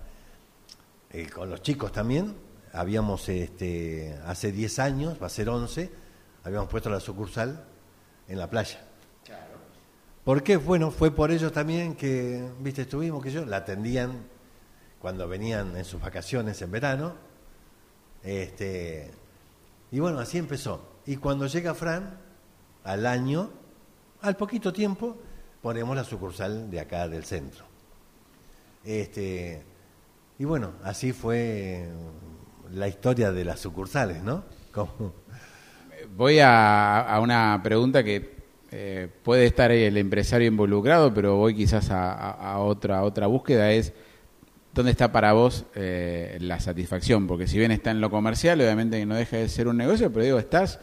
eh, 1.10 1.28
con 1.28 1.50
los 1.50 1.60
chicos 1.60 1.92
también, 1.92 2.34
habíamos, 2.72 3.28
este, 3.28 4.18
hace 4.24 4.50
10 4.50 4.78
años, 4.78 5.18
va 5.22 5.26
a 5.26 5.28
ser 5.28 5.50
11, 5.50 5.92
habíamos 6.42 6.70
puesto 6.70 6.88
la 6.88 7.00
sucursal 7.00 7.66
en 8.28 8.38
la 8.38 8.48
playa. 8.48 8.80
¿Por 10.24 10.42
qué? 10.42 10.56
Bueno, 10.56 10.90
fue 10.90 11.10
por 11.10 11.30
ellos 11.30 11.52
también 11.52 11.94
que, 11.94 12.42
viste, 12.60 12.82
estuvimos, 12.82 13.22
que 13.22 13.30
yo, 13.30 13.44
la 13.44 13.58
atendían 13.58 14.24
cuando 14.98 15.28
venían 15.28 15.76
en 15.76 15.84
sus 15.84 16.00
vacaciones 16.00 16.62
en 16.62 16.70
verano. 16.70 17.14
Este, 18.22 19.10
y 19.90 20.00
bueno, 20.00 20.18
así 20.18 20.38
empezó. 20.38 20.80
Y 21.04 21.16
cuando 21.16 21.46
llega 21.46 21.74
Fran, 21.74 22.18
al 22.84 23.06
año, 23.06 23.50
al 24.22 24.36
poquito 24.36 24.72
tiempo, 24.72 25.18
ponemos 25.60 25.94
la 25.94 26.04
sucursal 26.04 26.70
de 26.70 26.80
acá 26.80 27.06
del 27.06 27.24
centro. 27.24 27.66
Este, 28.82 29.62
y 30.38 30.44
bueno, 30.44 30.72
así 30.84 31.12
fue 31.12 31.86
la 32.72 32.88
historia 32.88 33.30
de 33.30 33.44
las 33.44 33.60
sucursales, 33.60 34.22
¿no? 34.22 34.44
Voy 36.16 36.38
a, 36.40 37.18
una 37.22 37.60
pregunta 37.62 38.02
que 38.02 38.33
eh, 38.76 39.06
puede 39.22 39.46
estar 39.46 39.70
el 39.70 39.96
empresario 39.96 40.48
involucrado, 40.48 41.14
pero 41.14 41.36
voy 41.36 41.54
quizás 41.54 41.90
a, 41.92 42.58
otra, 42.58 43.04
otra 43.04 43.28
búsqueda, 43.28 43.70
es 43.70 43.92
¿dónde 44.74 44.90
está 44.90 45.12
para 45.12 45.32
vos 45.32 45.64
eh, 45.76 46.38
la 46.40 46.58
satisfacción? 46.58 47.28
Porque 47.28 47.46
si 47.46 47.56
bien 47.56 47.70
está 47.70 47.92
en 47.92 48.00
lo 48.00 48.10
comercial, 48.10 48.60
obviamente 48.60 48.98
que 48.98 49.06
no 49.06 49.14
deja 49.14 49.36
de 49.36 49.48
ser 49.48 49.68
un 49.68 49.76
negocio, 49.76 50.12
pero 50.12 50.24
digo, 50.24 50.38
estás 50.40 50.80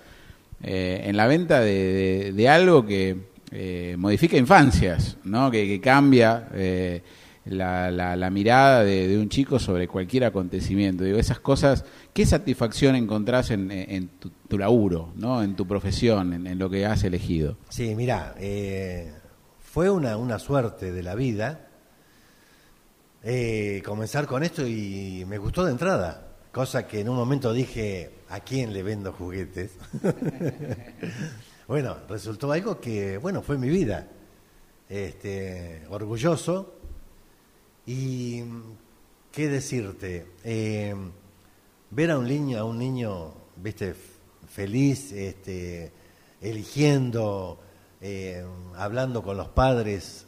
eh, 0.63 1.01
en 1.04 1.17
la 1.17 1.27
venta 1.27 1.60
de, 1.60 2.47
algo 2.49 2.86
que 2.86 3.17
eh, 3.51 3.95
modifica 3.97 4.38
infancias, 4.38 5.17
¿no? 5.25 5.51
que, 5.51 5.82
cambia 5.82 6.47
eh, 7.45 7.49
la, 7.51 8.30
mirada 8.30 8.84
de, 8.84 9.17
un 9.17 9.30
chico 9.30 9.60
sobre 9.60 9.88
cualquier 9.88 10.25
acontecimiento. 10.25 11.04
Digo, 11.04 11.17
esas 11.17 11.39
cosas, 11.39 11.86
¿qué 12.13 12.25
satisfacción 12.25 12.95
encontrás 12.95 13.51
en, 13.51 14.10
tu, 14.47 14.58
laburo, 14.58 15.12
¿no? 15.15 15.43
en 15.43 15.56
tu 15.56 15.67
profesión, 15.67 16.47
en, 16.47 16.60
lo 16.60 16.69
que 16.69 16.86
has 16.86 17.04
elegido? 17.04 17.58
Sí, 17.69 17.95
mira, 17.95 18.36
fue 19.60 19.89
una, 19.89 20.17
una 20.17 20.39
suerte 20.39 20.91
de 20.91 21.04
la 21.04 21.15
vida 21.15 21.67
comenzar 23.86 24.25
con 24.25 24.43
esto 24.43 24.65
y 24.65 25.23
me 25.27 25.38
gustó 25.38 25.63
de 25.63 25.71
entrada 25.71 26.32
cosa 26.51 26.86
que 26.86 26.99
en 26.99 27.10
un 27.10 27.15
momento 27.15 27.54
dije, 27.54 28.12
¿a 28.30 28.41
quién 28.41 28.73
le 28.73 28.84
vendo 28.84 29.13
juguetes? 29.13 29.71
bueno, 31.67 31.97
resultó 32.10 32.51
algo 32.51 32.80
que, 32.80 33.17
bueno, 33.17 33.41
fue 33.41 33.58
mi 33.58 33.69
vida. 33.69 34.08
Este, 34.89 35.84
orgulloso 35.89 36.81
y, 37.86 38.44
¿qué 39.32 39.48
decirte? 39.48 40.28
Eh, 40.44 40.96
ver 41.89 42.12
a 42.12 42.17
un 42.17 42.28
niño, 42.28 42.60
a 42.60 42.63
un 42.63 42.78
niño, 42.78 43.34
viste, 43.58 43.96
feliz, 44.48 45.12
este, 45.12 45.91
eligiendo, 46.41 47.60
eh, 48.00 48.46
hablando 48.76 49.24
con 49.24 49.38
los 49.38 49.50
padres 49.50 50.26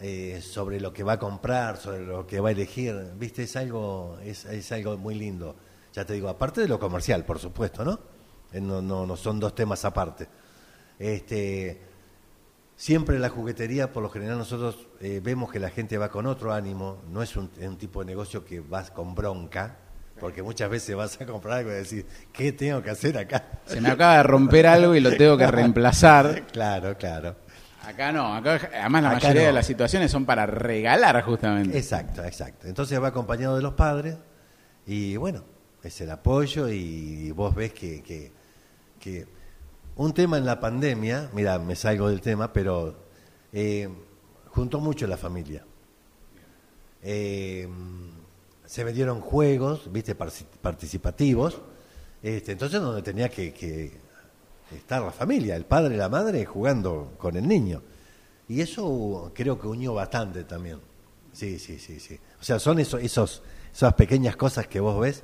eh, 0.00 0.40
sobre 0.42 0.80
lo 0.80 0.92
que 0.92 1.02
va 1.02 1.14
a 1.14 1.18
comprar, 1.18 1.76
sobre 1.76 2.04
lo 2.04 2.26
que 2.26 2.40
va 2.40 2.50
a 2.50 2.52
elegir, 2.52 3.12
viste, 3.16 3.44
es 3.44 3.56
algo, 3.56 4.18
es, 4.22 4.44
es, 4.44 4.72
algo 4.72 4.96
muy 4.96 5.14
lindo. 5.14 5.56
Ya 5.92 6.04
te 6.04 6.14
digo, 6.14 6.28
aparte 6.28 6.60
de 6.60 6.68
lo 6.68 6.78
comercial, 6.78 7.24
por 7.24 7.38
supuesto, 7.38 7.84
¿no? 7.84 7.98
No, 8.52 8.82
no, 8.82 9.06
no 9.06 9.16
son 9.16 9.40
dos 9.40 9.54
temas 9.54 9.84
aparte. 9.84 10.28
Este, 10.98 11.80
siempre 12.76 13.16
en 13.16 13.22
la 13.22 13.28
juguetería, 13.28 13.92
por 13.92 14.02
lo 14.02 14.10
general, 14.10 14.38
nosotros 14.38 14.88
eh, 15.00 15.20
vemos 15.22 15.50
que 15.50 15.58
la 15.58 15.70
gente 15.70 15.98
va 15.98 16.08
con 16.08 16.26
otro 16.26 16.52
ánimo, 16.52 17.02
no 17.10 17.22
es 17.22 17.36
un, 17.36 17.50
un, 17.60 17.76
tipo 17.76 18.00
de 18.00 18.06
negocio 18.06 18.44
que 18.44 18.60
vas 18.60 18.90
con 18.90 19.14
bronca, 19.14 19.76
porque 20.20 20.42
muchas 20.42 20.70
veces 20.70 20.94
vas 20.94 21.20
a 21.20 21.26
comprar 21.26 21.58
algo 21.58 21.70
y 21.70 21.74
decir, 21.74 22.06
¿qué 22.32 22.52
tengo 22.52 22.82
que 22.82 22.90
hacer 22.90 23.18
acá? 23.18 23.60
Se 23.66 23.80
me 23.80 23.90
acaba 23.90 24.18
de 24.18 24.22
romper 24.22 24.66
algo 24.66 24.94
y 24.94 25.00
lo 25.00 25.10
tengo 25.16 25.36
que 25.36 25.46
reemplazar. 25.46 26.46
claro, 26.52 26.96
claro. 26.96 27.36
Acá 27.86 28.12
no, 28.12 28.34
acá 28.34 28.70
además 28.72 29.02
la 29.02 29.12
mayoría 29.12 29.46
de 29.46 29.52
las 29.52 29.66
situaciones 29.66 30.10
son 30.10 30.24
para 30.24 30.46
regalar 30.46 31.22
justamente. 31.22 31.76
Exacto, 31.76 32.24
exacto. 32.24 32.66
Entonces 32.66 33.00
va 33.02 33.08
acompañado 33.08 33.56
de 33.56 33.62
los 33.62 33.74
padres 33.74 34.16
y 34.86 35.16
bueno, 35.16 35.44
es 35.82 36.00
el 36.00 36.10
apoyo 36.10 36.68
y 36.68 37.30
vos 37.32 37.54
ves 37.54 37.72
que, 37.72 38.02
que, 38.98 39.26
un 39.96 40.12
tema 40.12 40.38
en 40.38 40.46
la 40.46 40.60
pandemia, 40.60 41.30
mira, 41.32 41.58
me 41.58 41.76
salgo 41.76 42.08
del 42.08 42.20
tema, 42.20 42.52
pero 42.52 42.94
eh, 43.52 43.88
juntó 44.48 44.80
mucho 44.80 45.06
la 45.06 45.16
familia. 45.16 45.64
Eh, 47.02 47.68
se 48.64 48.84
vendieron 48.84 49.20
juegos, 49.20 49.92
viste, 49.92 50.14
participativos, 50.14 51.60
este, 52.22 52.52
entonces 52.52 52.80
donde 52.80 53.02
tenía 53.02 53.28
que, 53.28 53.52
que 53.52 53.92
estar 54.74 55.02
la 55.02 55.12
familia, 55.12 55.56
el 55.56 55.66
padre 55.66 55.94
y 55.94 55.98
la 55.98 56.08
madre 56.08 56.44
jugando 56.44 57.12
con 57.18 57.36
el 57.36 57.46
niño. 57.46 57.82
Y 58.48 58.60
eso 58.60 59.30
creo 59.34 59.58
que 59.58 59.66
unió 59.66 59.94
bastante 59.94 60.44
también. 60.44 60.78
Sí, 61.32 61.58
sí, 61.58 61.78
sí, 61.78 61.98
sí. 61.98 62.18
O 62.40 62.44
sea, 62.44 62.58
son 62.58 62.78
esos, 62.78 63.02
esos, 63.02 63.42
esas 63.72 63.94
pequeñas 63.94 64.36
cosas 64.36 64.66
que 64.68 64.80
vos 64.80 65.00
ves. 65.00 65.22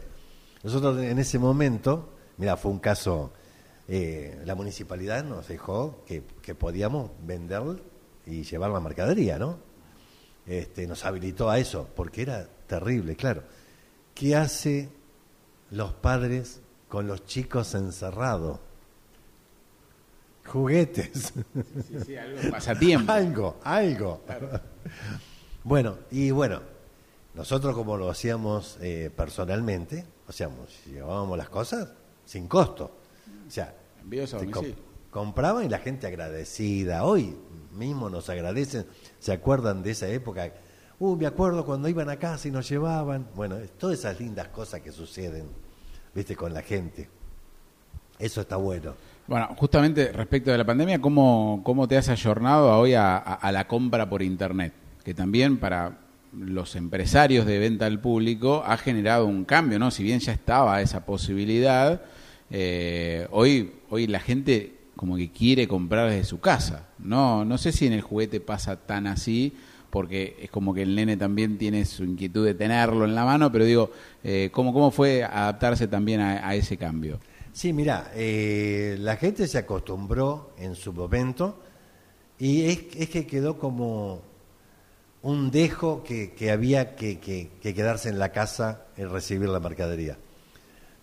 Nosotros 0.63 0.99
en 0.99 1.19
ese 1.19 1.39
momento, 1.39 2.11
mira, 2.37 2.57
fue 2.57 2.71
un 2.71 2.79
caso, 2.79 3.33
eh, 3.93 4.41
la 4.45 4.55
municipalidad 4.55 5.25
nos 5.25 5.49
dejó 5.49 6.05
que, 6.07 6.23
que 6.43 6.55
podíamos 6.55 7.11
vender 7.27 7.83
y 8.25 8.45
llevar 8.45 8.71
la 8.71 8.79
mercadería, 8.79 9.37
¿no? 9.37 9.59
Este, 10.47 10.87
nos 10.87 11.05
habilitó 11.05 11.51
a 11.51 11.59
eso, 11.59 11.89
porque 11.97 12.23
era 12.23 12.49
terrible, 12.69 13.17
claro. 13.17 13.43
¿Qué 14.15 14.37
hace 14.37 14.91
los 15.73 15.93
padres 15.93 16.61
con 16.89 17.09
los 17.09 17.25
chicos 17.27 17.75
encerrados? 17.75 18.61
Juguetes. 20.47 21.33
Sí, 21.89 21.97
sí, 22.07 22.17
algo 22.17 22.49
pasatiempo. 22.49 23.11
algo, 23.13 23.59
algo. 23.65 24.21
Bueno, 25.63 25.99
y 26.11 26.31
bueno, 26.31 26.63
nosotros 27.35 27.75
como 27.75 27.97
lo 27.99 28.09
hacíamos 28.09 28.79
eh, 28.81 29.11
personalmente, 29.15 30.07
o 30.27 30.33
sea, 30.33 30.49
llevábamos 30.87 31.37
las 31.37 31.51
cosas 31.51 31.91
sin 32.25 32.49
costo. 32.49 32.97
O 33.47 33.51
sea, 33.51 33.75
compraban 35.11 35.65
y 35.65 35.69
la 35.69 35.79
gente 35.79 36.07
agradecida. 36.07 37.05
Hoy 37.05 37.37
mismo 37.73 38.11
nos 38.11 38.29
agradecen, 38.29 38.87
se 39.19 39.33
acuerdan 39.33 39.83
de 39.83 39.91
esa 39.93 40.09
época. 40.09 40.53
Uh, 40.99 41.17
me 41.17 41.27
acuerdo 41.27 41.65
cuando 41.65 41.89
iban 41.89 42.11
a 42.11 42.17
casa 42.17 42.49
y 42.49 42.51
nos 42.51 42.69
llevaban. 42.69 43.27
Bueno, 43.35 43.57
todas 43.79 43.99
esas 43.99 44.21
lindas 44.21 44.49
cosas 44.49 44.81
que 44.81 44.93
suceden, 44.93 45.47
viste, 46.15 46.37
con 46.37 46.53
la 46.53 46.63
gente. 46.63 47.09
Eso 48.19 48.43
está 48.43 48.57
bueno. 48.57 48.95
Bueno, 49.27 49.49
justamente 49.57 50.13
respecto 50.13 50.51
de 50.51 50.59
la 50.59 50.65
pandemia, 50.65 51.01
¿cómo, 51.01 51.63
cómo 51.65 51.89
te 51.89 51.97
has 51.97 52.09
ayornado 52.09 52.79
hoy 52.79 52.95
a, 52.95 53.39
la 53.51 53.67
compra 53.67 54.11
por 54.11 54.23
Internet? 54.23 54.75
Que 55.03 55.15
también 55.15 55.57
para 55.57 55.99
los 56.37 56.77
empresarios 56.77 57.47
de 57.47 57.59
venta 57.59 57.87
al 57.87 58.01
público 58.01 58.63
ha 58.67 58.77
generado 58.77 59.27
un 59.27 59.45
cambio, 59.45 59.79
¿no? 59.79 59.91
Si 59.91 60.03
bien 60.03 60.21
ya 60.21 60.33
estaba 60.33 60.83
esa 60.83 61.07
posibilidad, 61.07 62.03
eh, 62.51 63.27
hoy, 63.31 63.73
hoy 63.91 64.07
la 64.07 64.21
gente 64.21 64.75
como 64.97 65.17
que 65.17 65.31
quiere 65.31 65.67
comprar 65.67 66.11
desde 66.11 66.25
su 66.25 66.41
casa. 66.41 66.89
No, 66.99 67.45
no 67.45 67.57
sé 67.59 67.73
si 67.73 67.87
en 67.87 67.95
el 67.95 68.03
juguete 68.03 68.41
pasa 68.41 68.77
tan 68.77 69.07
así, 69.07 69.55
porque 69.89 70.37
es 70.41 70.51
como 70.51 70.75
que 70.75 70.83
el 70.83 70.95
nene 70.95 71.17
también 71.17 71.57
tiene 71.59 71.85
su 71.85 72.05
inquietud 72.05 72.45
de 72.45 72.55
tenerlo 72.55 73.05
en 73.05 73.15
la 73.15 73.25
mano, 73.25 73.51
pero 73.51 73.65
digo, 73.65 73.91
eh, 74.23 74.51
¿cómo, 74.53 74.73
¿cómo 74.73 74.91
fue 74.91 75.25
adaptarse 75.25 75.89
también 75.89 76.21
a 76.21 76.55
ese 76.55 76.77
cambio? 76.77 77.19
Sí, 77.53 77.73
mira, 77.73 78.13
eh, 78.15 78.97
la 79.01 79.17
gente 79.17 79.49
se 79.49 79.59
acostumbró 79.59 80.53
en 80.57 80.77
su 80.77 80.93
momento 80.93 81.61
y 82.39 82.63
es, 82.63 83.09
que 83.09 83.27
quedó 83.27 83.59
como 83.59 84.23
un 85.23 85.51
dejo 85.51 86.03
que, 86.05 86.51
había 86.51 86.95
que, 86.95 87.19
quedarse 87.61 88.09
en 88.09 88.19
la 88.19 88.31
casa 88.31 88.87
y 88.97 89.03
recibir 89.03 89.49
la 89.49 89.59
mercadería. 89.59 90.17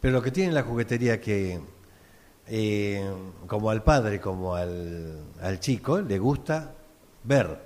Pero 0.01 0.13
lo 0.13 0.21
que 0.21 0.31
tiene 0.31 0.53
la 0.53 0.63
juguetería 0.63 1.19
que, 1.19 1.59
eh, 2.47 3.11
como 3.47 3.69
al 3.69 3.83
padre, 3.83 4.19
como 4.19 4.55
al, 4.55 5.23
al 5.41 5.59
chico, 5.59 5.99
le 5.99 6.19
gusta 6.19 6.75
ver, 7.23 7.59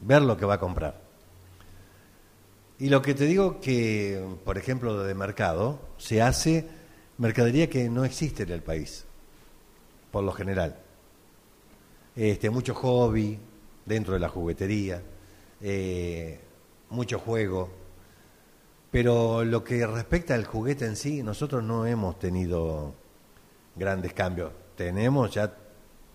ver 0.00 0.22
lo 0.22 0.36
que 0.36 0.46
va 0.46 0.54
a 0.54 0.60
comprar. 0.60 1.00
Y 2.78 2.88
lo 2.88 3.00
que 3.00 3.14
te 3.14 3.26
digo 3.26 3.60
que, 3.60 4.24
por 4.44 4.58
ejemplo, 4.58 5.04
de 5.04 5.14
mercado, 5.14 5.78
se 5.98 6.20
hace 6.20 6.66
mercadería 7.18 7.70
que 7.70 7.88
no 7.88 8.04
existe 8.04 8.42
en 8.42 8.50
el 8.50 8.62
país, 8.62 9.04
por 10.10 10.24
lo 10.24 10.32
general. 10.32 10.78
Este, 12.16 12.50
mucho 12.50 12.74
hobby 12.74 13.38
dentro 13.86 14.14
de 14.14 14.20
la 14.20 14.28
juguetería, 14.28 15.00
eh, 15.60 16.40
mucho 16.90 17.18
juego, 17.20 17.70
pero 18.92 19.42
lo 19.42 19.64
que 19.64 19.86
respecta 19.86 20.34
al 20.34 20.44
juguete 20.44 20.84
en 20.84 20.96
sí, 20.96 21.22
nosotros 21.22 21.64
no 21.64 21.86
hemos 21.86 22.18
tenido 22.18 22.92
grandes 23.74 24.12
cambios. 24.12 24.52
Tenemos 24.76 25.32
ya 25.32 25.50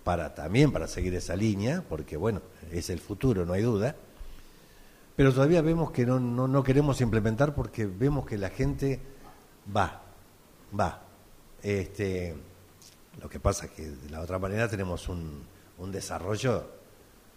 para 0.04 0.32
también 0.32 0.70
para 0.70 0.86
seguir 0.86 1.12
esa 1.16 1.34
línea, 1.34 1.84
porque 1.88 2.16
bueno, 2.16 2.40
es 2.70 2.88
el 2.88 3.00
futuro, 3.00 3.44
no 3.44 3.52
hay 3.52 3.62
duda. 3.62 3.96
Pero 5.16 5.34
todavía 5.34 5.60
vemos 5.60 5.90
que 5.90 6.06
no, 6.06 6.20
no, 6.20 6.46
no 6.46 6.62
queremos 6.62 7.00
implementar 7.00 7.52
porque 7.52 7.84
vemos 7.84 8.24
que 8.24 8.38
la 8.38 8.50
gente 8.50 9.00
va, 9.76 10.00
va. 10.78 11.02
Este, 11.60 12.36
lo 13.20 13.28
que 13.28 13.40
pasa 13.40 13.66
es 13.66 13.72
que 13.72 13.90
de 13.90 14.08
la 14.08 14.20
otra 14.20 14.38
manera 14.38 14.68
tenemos 14.68 15.08
un, 15.08 15.42
un 15.78 15.90
desarrollo 15.90 16.70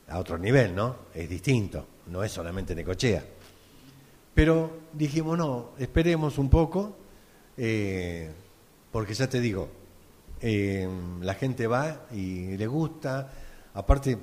a 0.07 0.19
otro 0.19 0.37
nivel, 0.37 0.75
¿no? 0.75 0.97
Es 1.15 1.27
distinto, 1.27 1.87
no 2.05 2.23
es 2.23 2.31
solamente 2.31 2.75
Necochea. 2.75 3.23
Pero 4.33 4.79
dijimos, 4.93 5.37
no, 5.37 5.71
esperemos 5.77 6.37
un 6.37 6.49
poco, 6.49 6.95
eh, 7.57 8.31
porque 8.91 9.13
ya 9.13 9.29
te 9.29 9.39
digo, 9.39 9.69
eh, 10.41 10.87
la 11.21 11.33
gente 11.33 11.67
va 11.67 12.07
y 12.11 12.57
le 12.57 12.67
gusta, 12.67 13.31
aparte 13.73 14.17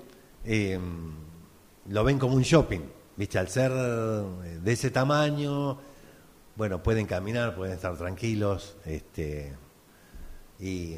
eh, 0.44 0.78
lo 1.88 2.04
ven 2.04 2.18
como 2.18 2.34
un 2.34 2.42
shopping, 2.42 2.80
¿viste? 3.16 3.38
Al 3.38 3.48
ser 3.48 3.72
de 3.72 4.72
ese 4.72 4.90
tamaño, 4.90 5.78
bueno, 6.56 6.82
pueden 6.82 7.06
caminar, 7.06 7.54
pueden 7.54 7.74
estar 7.74 7.96
tranquilos, 7.96 8.76
este, 8.86 9.54
y 10.58 10.96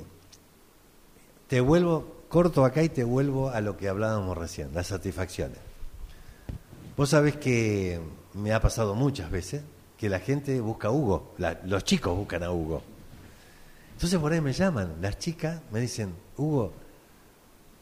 te 1.49 1.61
vuelvo, 1.61 2.23
corto 2.29 2.65
acá 2.65 2.83
y 2.83 2.89
te 2.89 3.03
vuelvo 3.03 3.51
a 3.51 3.61
lo 3.61 3.77
que 3.77 3.89
hablábamos 3.89 4.39
recién, 4.39 4.73
las 4.73 4.87
satisfacciones. 4.87 5.59
Vos 6.97 7.11
sabés 7.11 7.37
que 7.37 8.01
me 8.35 8.53
ha 8.53 8.61
pasado 8.61 8.95
muchas 8.95 9.31
veces 9.31 9.63
que 9.99 10.09
la 10.09 10.19
gente 10.19 10.61
busca 10.61 10.89
a 10.89 10.91
Hugo, 10.91 11.35
los 11.65 11.85
chicos 11.85 12.17
buscan 12.17 12.43
a 12.43 12.51
Hugo. 12.51 12.83
Entonces 13.93 14.19
por 14.19 14.33
ahí 14.33 14.41
me 14.41 14.53
llaman, 14.53 14.95
las 15.01 15.19
chicas 15.19 15.61
me 15.71 15.81
dicen, 15.81 16.15
Hugo, 16.37 16.73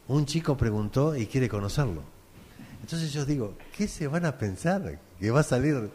un 0.09 0.27
chico 0.27 0.57
preguntó 0.57 1.15
y 1.15 1.27
quiere 1.27 1.49
conocerlo. 1.49 2.03
Entonces 2.81 3.13
yo 3.13 3.25
digo, 3.25 3.55
¿qué 3.77 3.87
se 3.87 4.09
van 4.09 4.25
a 4.25 4.37
pensar? 4.37 4.99
Que 5.21 5.31
va 5.31 5.41
a 5.41 5.45
salir 5.45 5.91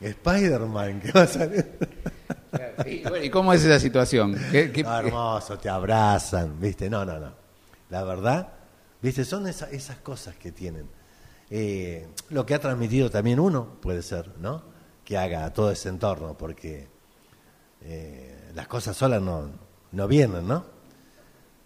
Spider-Man, 0.00 1.00
que 1.00 1.12
va 1.12 1.22
a 1.22 1.26
salir... 1.26 1.78
¿Y 3.22 3.30
cómo 3.30 3.52
es 3.52 3.64
esa 3.64 3.78
situación? 3.78 4.36
hermoso, 4.52 5.58
te 5.58 5.68
abrazan, 5.68 6.58
¿viste? 6.58 6.88
No, 6.88 7.04
no, 7.04 7.18
no. 7.18 7.32
La 7.90 8.04
verdad, 8.04 8.48
¿viste? 9.02 9.24
Son 9.24 9.46
esas 9.46 9.98
cosas 9.98 10.36
que 10.36 10.52
tienen. 10.52 10.88
Eh, 11.50 12.06
lo 12.30 12.46
que 12.46 12.54
ha 12.54 12.60
transmitido 12.60 13.10
también 13.10 13.40
uno, 13.40 13.76
puede 13.80 14.02
ser, 14.02 14.30
¿no? 14.38 14.62
Que 15.04 15.18
haga 15.18 15.52
todo 15.52 15.72
ese 15.72 15.88
entorno, 15.88 16.38
porque 16.38 16.86
eh, 17.82 18.50
las 18.54 18.68
cosas 18.68 18.96
solas 18.96 19.20
no, 19.20 19.50
no 19.92 20.08
vienen, 20.08 20.46
¿no? 20.46 20.64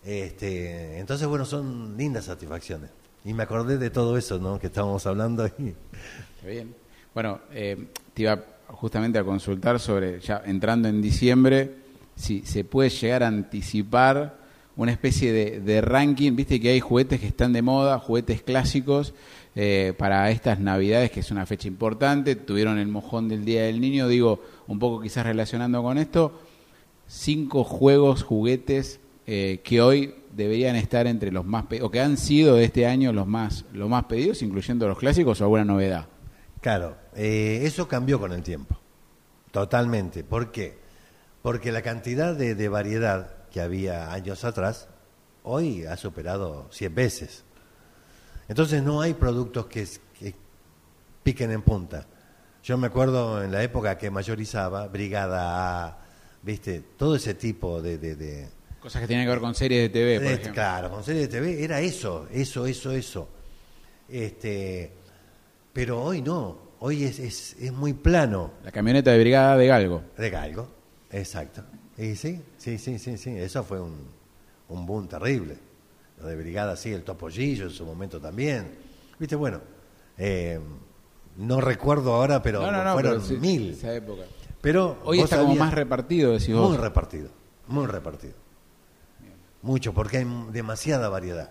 Este, 0.03 0.99
entonces, 0.99 1.27
bueno, 1.27 1.44
son 1.44 1.97
lindas 1.97 2.25
satisfacciones. 2.25 2.90
Y 3.25 3.35
me 3.35 3.42
acordé 3.42 3.79
de 3.79 3.90
todo 3.90 4.16
eso, 4.16 4.38
¿no? 4.38 4.59
Que 4.59 4.68
estábamos 4.68 5.07
hablando. 5.07 5.47
Y... 5.47 5.75
Bien. 6.47 6.75
Bueno, 7.14 7.40
eh, 7.53 7.88
te 8.12 8.23
iba 8.23 8.42
justamente 8.68 9.18
a 9.18 9.25
consultar 9.25 9.79
sobre, 9.81 10.20
ya 10.20 10.42
entrando 10.44 10.88
en 10.88 11.01
diciembre, 11.01 11.75
si 12.16 12.44
se 12.44 12.64
puede 12.64 12.90
llegar 12.90 13.23
a 13.23 13.29
anticipar 13.29 14.38
una 14.77 14.92
especie 14.92 15.61
de 15.61 15.81
ranking. 15.81 16.35
Viste 16.35 16.61
que 16.61 16.70
hay 16.70 16.81
juguetes 16.81 17.20
que 17.20 17.29
están 17.29 17.53
de 17.53 17.62
moda, 17.62 17.99
juguetes 17.99 18.42
clásicos, 18.42 19.14
eh, 19.55 19.95
para 19.97 20.31
estas 20.31 20.59
Navidades, 20.59 21.11
que 21.11 21.21
es 21.21 21.31
una 21.31 21.47
fecha 21.47 21.69
importante. 21.69 22.37
Tuvieron 22.37 22.79
el 22.79 22.88
mojón 22.88 23.29
del 23.29 23.45
Día 23.45 23.64
del 23.64 23.81
Niño, 23.81 24.09
digo, 24.09 24.43
un 24.67 24.79
poco 24.79 25.01
quizás 25.01 25.25
relacionando 25.25 25.83
con 25.83 25.99
esto 25.99 26.33
cinco 27.07 27.64
juegos, 27.64 28.23
juguetes 28.23 29.01
eh, 29.27 29.61
que 29.64 29.81
hoy 29.81 30.14
deberían 30.33 30.77
estar 30.77 31.07
entre 31.07 31.31
los 31.31 31.45
más 31.45 31.64
o 31.81 31.90
que 31.90 32.01
han 32.01 32.17
sido 32.17 32.57
de 32.57 32.64
este 32.64 32.87
año 32.87 33.12
los 33.12 33.27
más 33.27 33.64
los 33.73 33.88
más 33.88 34.05
pedidos, 34.05 34.43
incluyendo 34.43 34.88
los 34.88 34.99
clásicos 34.99 35.40
o 35.40 35.45
alguna 35.45 35.64
novedad. 35.64 36.09
Claro, 36.61 36.97
eh, 37.14 37.61
eso 37.62 37.88
cambió 37.88 38.19
con 38.19 38.33
el 38.33 38.43
tiempo, 38.43 38.79
totalmente. 39.51 40.25
¿Por 40.25 40.51
qué? 40.51 40.79
Porque 41.43 41.73
la 41.73 41.83
cantidad 41.83 42.35
de, 42.35 42.69
variedad 42.69 43.49
que 43.51 43.61
había 43.61 44.12
años 44.12 44.45
atrás 44.45 44.88
hoy 45.43 45.85
ha 45.85 45.97
superado 45.97 46.69
100 46.71 46.95
veces. 46.95 47.45
Entonces 48.49 48.83
no 48.83 49.01
hay 49.01 49.15
productos 49.15 49.67
que, 49.67 49.87
que 50.19 50.35
piquen 51.23 51.51
en 51.51 51.63
punta. 51.63 52.07
Yo 52.63 52.79
me 52.79 52.87
acuerdo 52.87 53.43
en 53.43 53.53
la 53.53 53.63
época 53.63 53.99
que 53.99 54.11
mayorizaba 54.11 54.87
Brigada 54.89 55.87
A, 55.87 55.99
¿viste? 56.43 56.83
Todo 56.97 57.17
ese 57.17 57.35
tipo 57.35 57.83
de, 57.83 58.49
Cosas 58.81 59.03
que 59.03 59.09
tienen 59.09 59.27
que 59.27 59.31
ver 59.31 59.41
con 59.41 59.55
series 59.55 59.83
de 59.83 59.89
TV, 59.89 60.17
por 60.17 60.27
ejemplo. 60.27 60.53
Claro, 60.53 60.91
con 60.91 61.05
series 61.05 61.29
de 61.31 61.39
TV 61.39 61.65
era 61.65 61.81
eso, 61.81 62.27
eso, 62.31 62.67
eso, 62.67 62.93
eso. 62.93 63.29
Este, 64.09 64.93
pero 65.73 66.03
hoy 66.03 66.21
no, 66.21 66.59
hoy 66.81 67.05
es, 67.05 67.19
es, 67.19 67.57
es 67.61 67.73
muy 67.73 67.95
plano. 67.95 68.53
La 68.63 68.73
camioneta 68.73 69.11
de 69.11 69.21
brigada 69.21 69.57
de 69.57 69.67
Galgo. 69.67 70.03
De 70.17 70.31
Galgo, 70.31 70.69
exacto. 71.11 71.63
Y 71.97 72.15
sí, 72.17 72.43
sí, 72.59 72.79
sí, 72.79 72.99
sí, 72.99 73.17
sí, 73.17 73.31
eso 73.37 73.63
fue 73.65 73.81
un, 73.81 74.07
un 74.69 74.87
boom 74.87 75.09
terrible. 75.09 75.57
De 76.25 76.37
brigada, 76.37 76.77
sí, 76.77 76.93
el 76.93 77.03
Topollillo 77.03 77.65
en 77.65 77.71
su 77.71 77.85
momento 77.85 78.21
también. 78.21 78.73
Viste, 79.19 79.37
bueno, 79.37 79.61
eh, 80.19 80.59
no 81.37 81.61
recuerdo 81.61 82.15
ahora, 82.15 82.43
pero 82.43 82.61
fueron 82.93 83.41
mil. 83.41 83.71
Esa 83.71 83.95
época. 83.95 84.23
Pero 84.61 84.99
hoy 85.05 85.21
está 85.21 85.41
como 85.41 85.55
más 85.57 85.75
repartido, 85.75 86.33
decís 86.33 86.55
vos. 86.55 86.71
Muy 86.71 86.79
repartido, 86.79 87.29
muy 87.69 87.87
repartido. 87.87 88.35
Mucho, 89.63 89.93
porque 89.93 90.19
hay 90.19 90.27
demasiada 90.53 91.09
variedad. 91.09 91.51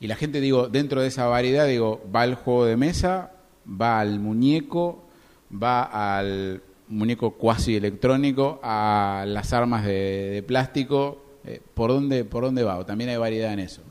Y 0.00 0.06
la 0.06 0.16
gente, 0.16 0.40
digo, 0.40 0.68
dentro 0.68 1.00
de 1.00 1.08
esa 1.08 1.26
variedad, 1.26 1.66
digo, 1.66 2.02
va 2.14 2.22
al 2.22 2.34
juego 2.34 2.64
de 2.64 2.76
mesa, 2.76 3.32
va 3.68 4.00
al 4.00 4.18
muñeco, 4.18 5.04
va 5.50 5.82
al 6.18 6.62
muñeco 6.88 7.32
cuasi 7.32 7.76
electrónico, 7.76 8.60
a 8.62 9.24
las 9.26 9.52
armas 9.52 9.84
de, 9.84 10.42
plástico. 10.46 11.22
Eh, 11.44 11.60
¿por, 11.74 11.90
dónde, 11.90 12.24
¿Por 12.24 12.44
dónde 12.44 12.62
va? 12.62 12.78
¿O 12.78 12.86
también 12.86 13.10
hay 13.10 13.16
variedad 13.16 13.52
en 13.52 13.60
eso? 13.60 13.82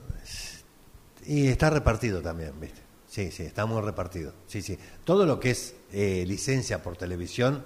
Y 1.29 1.47
está 1.47 1.69
repartido 1.69 2.21
también, 2.21 2.59
¿viste? 2.59 2.81
Sí, 3.07 3.31
sí, 3.31 3.43
está 3.43 3.65
muy 3.65 3.81
repartido. 3.81 4.33
Sí, 4.47 4.61
sí. 4.61 4.77
Todo 5.03 5.25
lo 5.25 5.39
que 5.39 5.51
es 5.51 5.75
eh, 5.91 6.25
licencia 6.27 6.81
por 6.83 6.97
televisión 6.97 7.63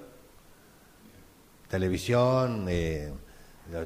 televisión, 1.74 2.68
eh, 2.70 3.12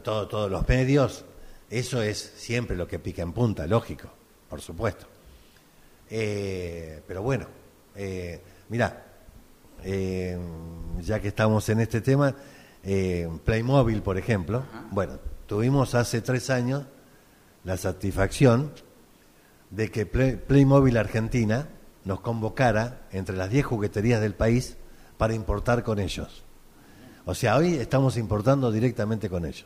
todo, 0.04 0.28
todos 0.28 0.52
los 0.52 0.68
medios, 0.68 1.24
eso 1.70 2.02
es 2.02 2.18
siempre 2.36 2.76
lo 2.76 2.86
que 2.86 3.00
pica 3.00 3.22
en 3.22 3.32
punta, 3.32 3.66
lógico, 3.66 4.10
por 4.50 4.60
supuesto. 4.60 5.08
Eh, 6.10 7.02
pero 7.08 7.22
bueno, 7.22 7.48
eh, 7.96 8.42
mira, 8.68 9.06
eh, 9.86 10.38
ya 11.00 11.22
que 11.22 11.30
estamos 11.30 11.70
en 11.70 11.80
este 11.80 12.02
tema, 12.02 12.36
Playmobil, 13.46 14.02
por 14.02 14.18
ejemplo, 14.18 14.64
bueno, 14.92 15.18
tuvimos 15.46 15.96
hace 15.96 16.20
tres 16.20 16.50
años 16.50 16.84
la 17.64 17.78
satisfacción 17.78 18.74
de 19.70 19.92
que 19.92 20.06
Playmobil 20.06 20.98
Argentina 20.98 21.68
nos 22.06 22.22
convocara 22.22 23.08
entre 23.12 23.36
las 23.36 23.50
diez 23.50 23.66
jugueterías 23.66 24.22
del 24.22 24.34
país 24.34 24.78
para 25.18 25.34
importar 25.34 25.84
con 25.84 26.00
ellos. 26.00 26.44
O 27.26 27.36
sea, 27.36 27.58
hoy 27.58 27.76
estamos 27.76 28.16
importando 28.18 28.72
directamente 28.72 29.30
con 29.30 29.46
ellos. 29.46 29.66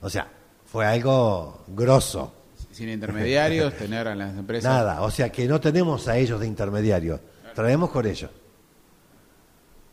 O 0.00 0.10
sea, 0.10 0.30
fue 0.66 0.84
algo 0.84 1.64
grosso. 1.68 2.34
Sin 2.70 2.90
intermediarios, 2.90 3.74
tener 3.78 4.06
a 4.06 4.14
las 4.14 4.36
empresas. 4.36 4.70
Nada, 4.70 5.02
o 5.02 5.10
sea 5.10 5.32
que 5.32 5.48
no 5.48 5.60
tenemos 5.60 6.06
a 6.08 6.18
ellos 6.18 6.38
de 6.38 6.46
intermediarios, 6.46 7.20
traemos 7.54 7.90
con 7.90 8.06
ellos. 8.06 8.30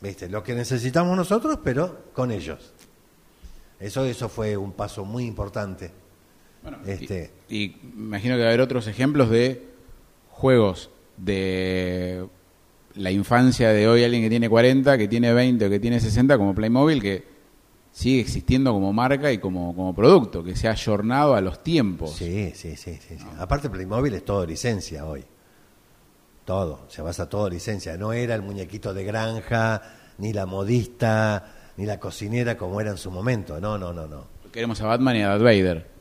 ¿Viste? 0.02 0.28
Lo 0.28 0.44
que 0.44 0.54
necesitamos 0.54 1.16
nosotros, 1.16 1.60
pero 1.64 2.12
con 2.14 2.32
ellos. 2.32 2.74
Eso, 3.80 4.04
eso 4.04 4.30
fue 4.30 4.58
un 4.58 4.74
paso 4.74 5.06
muy 5.06 5.26
importante. 5.26 5.92
Bueno, 6.66 6.80
este... 6.86 7.32
y, 7.48 7.58
y 7.58 7.78
imagino 7.96 8.36
que 8.36 8.42
va 8.42 8.48
a 8.48 8.50
haber 8.50 8.62
otros 8.62 8.88
ejemplos 8.88 9.30
de 9.30 9.64
juegos 10.30 10.90
de 11.16 12.28
la 12.96 13.12
infancia 13.12 13.70
de 13.70 13.88
hoy, 13.88 14.04
alguien 14.04 14.24
que 14.24 14.30
tiene 14.30 14.50
40, 14.50 14.98
que 14.98 15.08
tiene 15.08 15.34
20 15.34 15.66
o 15.66 15.70
que 15.70 15.80
tiene 15.80 16.00
60, 16.00 16.38
como 16.38 16.56
Playmobil, 16.56 17.02
que 17.02 17.24
sigue 17.92 18.22
existiendo 18.22 18.74
como 18.74 18.92
marca 18.94 19.32
y 19.32 19.38
como, 19.38 19.76
como 19.76 19.94
producto, 19.94 20.44
que 20.44 20.56
se 20.56 20.68
ha 20.68 20.72
ayornado 20.72 21.36
a 21.36 21.42
los 21.42 21.64
tiempos. 21.64 22.12
Sí, 22.12 22.52
sí, 22.56 22.76
sí. 22.76 22.98
sí, 23.08 23.18
Aparte 23.38 23.70
Playmobil 23.70 24.14
es 24.14 24.26
todo 24.26 24.46
licencia 24.46 25.06
hoy. 25.06 25.24
Todo, 26.46 26.86
se 26.90 27.02
basa 27.02 27.28
todo 27.28 27.50
licencia. 27.50 27.98
No 27.98 28.14
era 28.14 28.36
el 28.36 28.42
muñequito 28.42 28.94
de 28.94 29.04
granja, 29.04 29.82
ni 30.18 30.32
la 30.32 30.46
modista, 30.46 31.72
ni 31.78 31.86
la 31.86 32.00
cocinera 32.00 32.58
como 32.58 32.80
era 32.80 32.92
en 32.92 32.98
su 32.98 33.10
momento. 33.12 33.60
No, 33.60 33.78
no, 33.78 33.94
no, 33.94 34.08
no. 34.08 34.28
Queremos 34.52 34.80
a 34.82 34.86
Batman 34.86 35.16
y 35.18 35.22
a 35.22 35.30
Darth 35.30 35.42
Vader. 35.44 35.95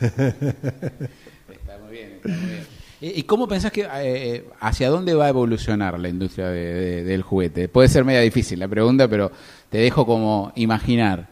Está 0.00 1.78
muy 1.82 1.92
bien, 1.92 2.12
está 2.16 2.28
muy 2.28 2.46
bien. 2.46 2.78
¿Y 3.00 3.22
cómo 3.22 3.46
pensás 3.46 3.70
que 3.70 3.88
eh, 3.88 4.44
hacia 4.58 4.90
dónde 4.90 5.14
va 5.14 5.26
a 5.26 5.28
evolucionar 5.28 5.98
la 6.00 6.08
industria 6.08 6.48
del 6.48 7.22
juguete? 7.22 7.68
Puede 7.68 7.88
ser 7.88 8.04
media 8.04 8.20
difícil 8.20 8.58
la 8.58 8.66
pregunta, 8.66 9.06
pero 9.06 9.30
te 9.70 9.78
dejo 9.78 10.04
como 10.04 10.52
imaginar. 10.56 11.28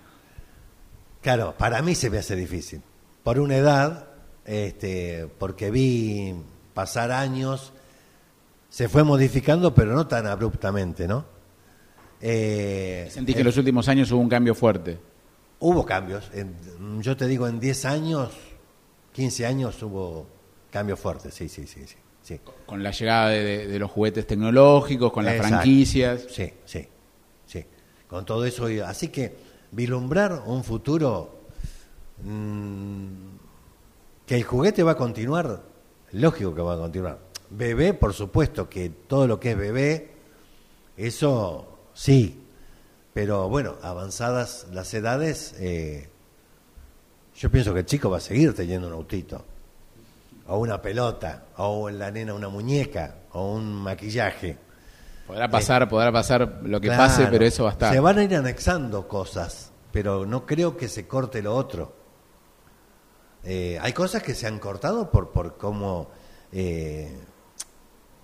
Claro, 1.22 1.56
para 1.58 1.82
mí 1.82 1.96
se 1.96 2.08
me 2.08 2.18
hace 2.18 2.36
difícil. 2.36 2.82
Por 3.24 3.40
una 3.40 3.56
edad, 3.56 4.06
este, 4.44 5.26
porque 5.38 5.72
vi 5.72 6.34
pasar 6.72 7.10
años, 7.10 7.72
se 8.68 8.88
fue 8.88 9.02
modificando, 9.02 9.74
pero 9.74 9.94
no 9.94 10.06
tan 10.06 10.26
abruptamente, 10.26 11.08
¿no? 11.08 11.24
Eh, 12.20 13.08
Sentí 13.10 13.34
que 13.34 13.40
en 13.40 13.46
los 13.46 13.56
últimos 13.56 13.88
años 13.88 14.12
hubo 14.12 14.20
un 14.20 14.28
cambio 14.28 14.54
fuerte. 14.54 14.98
Hubo 15.58 15.84
cambios. 15.86 16.30
En, 16.34 16.54
yo 17.02 17.16
te 17.16 17.26
digo, 17.26 17.48
en 17.48 17.58
10 17.60 17.84
años, 17.86 18.30
15 19.12 19.46
años 19.46 19.82
hubo 19.82 20.26
Cambio 20.70 20.96
fuerte, 20.96 21.30
sí, 21.30 21.48
sí, 21.48 21.66
sí, 21.66 21.86
sí. 21.86 21.96
sí. 22.22 22.40
Con 22.66 22.82
la 22.82 22.90
llegada 22.90 23.30
de, 23.30 23.42
de- 23.42 23.66
de 23.66 23.78
los 23.78 23.90
juguetes 23.90 24.26
tecnológicos, 24.26 25.10
con 25.12 25.24
las 25.24 25.34
Exacto. 25.36 25.56
franquicias. 25.56 26.26
Sí, 26.28 26.52
sí, 26.66 26.86
sí. 27.46 27.64
Con 28.06 28.24
todo 28.26 28.44
eso. 28.44 28.66
Así 28.84 29.08
que 29.08 29.36
vislumbrar 29.72 30.42
un 30.46 30.62
futuro 30.62 31.40
mm, 32.22 33.06
que 34.26 34.36
el 34.36 34.42
juguete 34.44 34.82
va 34.82 34.92
a 34.92 34.96
continuar, 34.96 35.62
lógico 36.12 36.54
que 36.54 36.60
va 36.62 36.74
a 36.74 36.78
continuar. 36.78 37.18
Bebé, 37.48 37.94
por 37.94 38.12
supuesto 38.12 38.68
que 38.68 38.90
todo 38.90 39.26
lo 39.26 39.38
que 39.40 39.52
es 39.52 39.56
bebé, 39.56 40.10
eso 40.96 41.78
sí. 41.94 42.42
Pero 43.16 43.48
bueno, 43.48 43.76
avanzadas 43.80 44.66
las 44.72 44.92
edades, 44.92 45.54
eh, 45.58 46.06
yo 47.34 47.50
pienso 47.50 47.72
que 47.72 47.80
el 47.80 47.86
chico 47.86 48.10
va 48.10 48.18
a 48.18 48.20
seguir 48.20 48.54
teniendo 48.54 48.88
un 48.88 48.92
autito, 48.92 49.42
o 50.48 50.58
una 50.58 50.82
pelota, 50.82 51.44
o 51.56 51.88
la 51.88 52.10
nena 52.10 52.34
una 52.34 52.50
muñeca, 52.50 53.14
o 53.32 53.54
un 53.54 53.72
maquillaje. 53.72 54.58
Podrá 55.26 55.48
pasar, 55.48 55.88
podrá 55.88 56.12
pasar 56.12 56.60
lo 56.62 56.78
que 56.78 56.88
Claro. 56.88 57.04
pase, 57.04 57.26
pero 57.30 57.46
eso 57.46 57.64
va 57.64 57.70
a 57.70 57.72
estar. 57.72 57.94
Se 57.94 58.00
van 58.00 58.18
a 58.18 58.22
ir 58.24 58.36
anexando 58.36 59.08
cosas, 59.08 59.72
pero 59.92 60.26
no 60.26 60.44
creo 60.44 60.76
que 60.76 60.86
se 60.86 61.06
corte 61.08 61.40
lo 61.40 61.56
otro. 61.56 61.94
Eh, 63.44 63.78
hay 63.80 63.94
cosas 63.94 64.22
que 64.22 64.34
se 64.34 64.46
han 64.46 64.58
cortado 64.58 65.10
por, 65.10 65.30
por 65.30 65.56
cómo, 65.56 66.10
eh, 66.52 67.18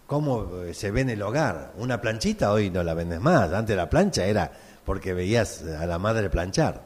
cómo 0.06 0.50
se 0.72 0.90
ve 0.90 1.02
en 1.02 1.10
el 1.10 1.22
hogar. 1.22 1.72
Una 1.76 2.00
planchita 2.00 2.52
hoy 2.52 2.70
no 2.70 2.82
la 2.82 2.94
vendes 2.94 3.20
más. 3.20 3.52
Antes 3.52 3.76
la 3.76 3.88
plancha 3.88 4.26
era 4.26 4.52
porque 4.84 5.14
veías 5.14 5.62
a 5.62 5.86
la 5.86 5.98
madre 5.98 6.30
planchar. 6.30 6.82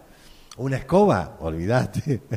Una 0.57 0.77
escoba, 0.77 1.37
olvídate. 1.41 2.21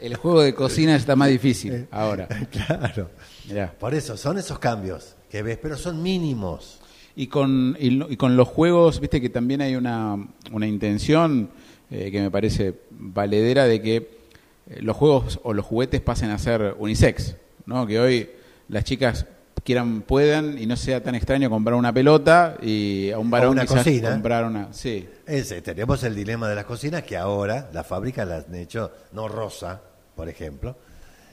El 0.00 0.16
juego 0.16 0.42
de 0.42 0.54
cocina 0.54 0.94
está 0.94 1.16
más 1.16 1.28
difícil 1.28 1.88
ahora. 1.90 2.28
claro. 2.50 3.10
Mirá. 3.48 3.72
Por 3.78 3.94
eso 3.94 4.16
son 4.16 4.38
esos 4.38 4.58
cambios 4.58 5.16
que 5.30 5.42
ves, 5.42 5.58
pero 5.60 5.76
son 5.76 6.02
mínimos. 6.02 6.80
Y 7.16 7.28
con, 7.28 7.76
y, 7.78 8.12
y 8.12 8.16
con 8.16 8.36
los 8.36 8.48
juegos, 8.48 9.00
viste 9.00 9.20
que 9.20 9.30
también 9.30 9.60
hay 9.60 9.76
una, 9.76 10.16
una 10.50 10.66
intención 10.66 11.50
eh, 11.90 12.10
que 12.10 12.20
me 12.20 12.30
parece 12.30 12.74
valedera 12.90 13.66
de 13.66 13.80
que 13.80 13.96
eh, 13.96 14.80
los 14.80 14.96
juegos 14.96 15.38
o 15.42 15.52
los 15.52 15.64
juguetes 15.64 16.00
pasen 16.00 16.30
a 16.30 16.38
ser 16.38 16.74
unisex, 16.78 17.36
¿no? 17.66 17.86
Que 17.86 18.00
hoy 18.00 18.30
las 18.68 18.84
chicas 18.84 19.26
quieran, 19.64 20.02
puedan 20.02 20.58
y 20.58 20.66
no 20.66 20.76
sea 20.76 21.02
tan 21.02 21.14
extraño 21.14 21.48
comprar 21.48 21.74
una 21.74 21.92
pelota 21.92 22.56
y 22.60 23.10
a 23.10 23.18
un 23.18 23.30
varón 23.30 23.52
una 23.52 23.62
quizás 23.62 23.78
cocina. 23.78 24.10
comprar 24.10 24.44
una... 24.44 24.72
Sí, 24.72 25.08
Ese, 25.26 25.62
tenemos 25.62 26.02
el 26.04 26.14
dilema 26.14 26.48
de 26.48 26.54
las 26.54 26.64
cocinas 26.66 27.02
que 27.02 27.16
ahora 27.16 27.70
las 27.72 27.86
fábricas 27.86 28.28
las 28.28 28.46
han 28.46 28.54
hecho 28.56 28.92
no 29.12 29.26
rosa, 29.26 29.80
por 30.14 30.28
ejemplo, 30.28 30.76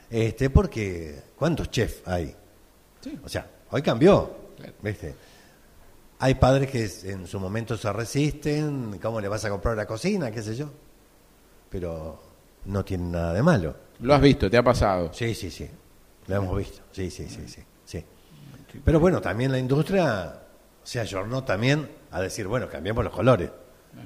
este 0.09 0.49
porque 0.49 1.19
¿cuántos 1.35 1.69
chefs 1.69 2.07
hay? 2.07 2.33
Sí. 3.01 3.19
O 3.23 3.27
sea, 3.29 3.45
hoy 3.71 3.81
cambió, 3.81 4.31
Claro. 4.57 4.73
¿viste? 4.81 5.15
Hay 6.19 6.35
padres 6.35 6.69
que 6.69 7.11
en 7.11 7.25
su 7.27 7.39
momento 7.39 7.75
se 7.75 7.91
resisten, 7.91 8.99
¿cómo 9.01 9.19
le 9.19 9.27
vas 9.27 9.43
a 9.43 9.49
comprar 9.49 9.75
la 9.75 9.85
cocina? 9.87 10.29
qué 10.31 10.41
sé 10.41 10.55
yo? 10.55 10.69
Pero 11.69 12.21
no 12.65 12.85
tiene 12.85 13.09
nada 13.09 13.33
de 13.33 13.41
malo. 13.41 13.75
lo 14.01 14.13
has 14.13 14.21
visto, 14.21 14.49
te 14.49 14.55
ha 14.57 14.63
pasado. 14.63 15.11
Sí, 15.13 15.33
sí, 15.33 15.49
sí. 15.49 15.67
Lo 16.31 16.37
hemos 16.37 16.57
visto. 16.57 16.81
Sí, 16.91 17.09
sí, 17.11 17.27
sí, 17.27 17.41
sí, 17.47 17.61
sí. 17.85 18.03
Pero 18.85 18.99
bueno, 18.99 19.21
también 19.21 19.51
la 19.51 19.59
industria 19.59 20.39
se 20.83 20.99
ayornó 20.99 21.43
también 21.43 21.89
a 22.09 22.21
decir, 22.21 22.47
bueno, 22.47 22.69
cambiemos 22.69 23.03
los 23.03 23.13
colores, 23.13 23.49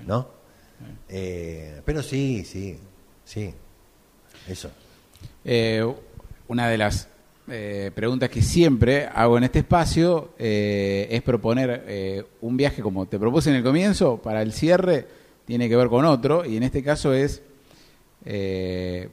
¿no? 0.08 0.28
Eh, 1.08 1.82
pero 1.86 2.02
sí, 2.02 2.44
sí, 2.44 2.80
sí. 3.24 3.54
Eso. 4.48 4.72
Eh, 5.44 5.86
una 6.48 6.68
de 6.68 6.78
las 6.78 7.08
eh, 7.48 7.92
preguntas 7.94 8.30
que 8.30 8.42
siempre 8.42 9.06
hago 9.06 9.38
en 9.38 9.44
este 9.44 9.60
espacio 9.60 10.34
es 10.38 11.22
proponer 11.22 12.26
un 12.42 12.58
viaje 12.58 12.82
como 12.82 13.06
te 13.06 13.20
propuse 13.20 13.52
en 13.52 13.58
el 13.58 13.64
comienzo, 13.64 14.18
para 14.18 14.42
el 14.42 14.52
cierre 14.52 15.08
tiene 15.46 15.70
que 15.70 15.76
ver 15.76 15.90
con 15.90 16.06
otro, 16.06 16.44
y 16.44 16.58
en 16.58 16.64
este 16.64 16.82
caso 16.84 17.14
es 17.14 17.44
¿qué, 18.24 19.10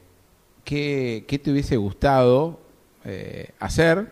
qué 0.64 1.38
te 1.42 1.50
hubiese 1.50 1.76
gustado 1.76 2.62
eh, 3.04 3.50
hacer 3.58 4.06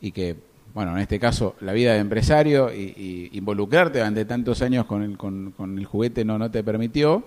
y 0.00 0.12
que, 0.12 0.36
bueno, 0.74 0.92
en 0.92 0.98
este 0.98 1.18
caso 1.18 1.56
la 1.60 1.72
vida 1.72 1.94
de 1.94 1.98
empresario 1.98 2.72
y, 2.72 3.30
involucrarte 3.32 3.98
durante 3.98 4.24
tantos 4.24 4.62
años 4.62 4.86
con 4.86 5.02
el, 5.02 5.16
con, 5.16 5.78
el 5.78 5.84
juguete 5.84 6.24
no, 6.24 6.38
no 6.38 6.50
te 6.50 6.62
permitió. 6.62 7.26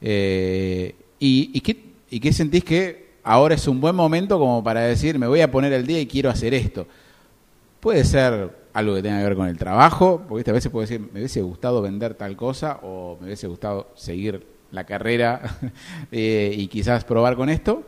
Eh, 0.00 0.94
y, 1.18 1.50
y 1.54 1.60
qué, 1.60 1.86
¿Y 2.10 2.20
qué 2.20 2.32
sentís 2.32 2.64
que 2.64 3.06
ahora 3.24 3.54
es 3.54 3.66
un 3.66 3.80
buen 3.80 3.96
momento 3.96 4.38
como 4.38 4.62
para 4.62 4.82
decir, 4.82 5.18
me 5.18 5.26
voy 5.26 5.40
a 5.40 5.50
poner 5.50 5.74
al 5.74 5.86
día 5.86 6.00
y 6.00 6.06
quiero 6.06 6.30
hacer 6.30 6.54
esto? 6.54 6.86
Puede 7.80 8.04
ser 8.04 8.50
algo 8.72 8.94
que 8.94 9.02
tenga 9.02 9.18
que 9.18 9.24
ver 9.24 9.36
con 9.36 9.48
el 9.48 9.58
trabajo, 9.58 10.22
porque 10.28 10.48
a 10.50 10.52
veces 10.52 10.70
puede 10.70 10.86
decir, 10.86 11.00
me 11.12 11.20
hubiese 11.20 11.42
gustado 11.42 11.82
vender 11.82 12.14
tal 12.14 12.36
cosa 12.36 12.78
o 12.82 13.16
me 13.20 13.26
hubiese 13.26 13.48
gustado 13.48 13.88
seguir 13.96 14.46
la 14.70 14.84
carrera 14.84 15.58
eh, 16.12 16.54
y 16.56 16.68
quizás 16.68 17.04
probar 17.04 17.36
con 17.36 17.48
esto, 17.48 17.84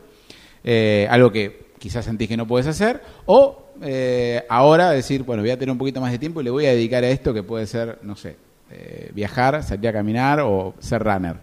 algo 1.08 1.30
que 1.30 1.67
quizás 1.78 2.04
sentís 2.04 2.28
que 2.28 2.36
no 2.36 2.46
puedes 2.46 2.66
hacer, 2.66 3.02
o 3.26 3.68
eh, 3.82 4.44
ahora 4.48 4.90
decir, 4.90 5.22
bueno, 5.22 5.42
voy 5.42 5.50
a 5.50 5.58
tener 5.58 5.70
un 5.70 5.78
poquito 5.78 6.00
más 6.00 6.10
de 6.10 6.18
tiempo 6.18 6.40
y 6.40 6.44
le 6.44 6.50
voy 6.50 6.66
a 6.66 6.70
dedicar 6.70 7.04
a 7.04 7.08
esto 7.08 7.32
que 7.32 7.42
puede 7.42 7.66
ser, 7.66 7.98
no 8.02 8.16
sé, 8.16 8.36
eh, 8.70 9.10
viajar, 9.14 9.62
salir 9.62 9.88
a 9.88 9.92
caminar 9.92 10.40
o 10.40 10.74
ser 10.80 11.02
runner. 11.02 11.36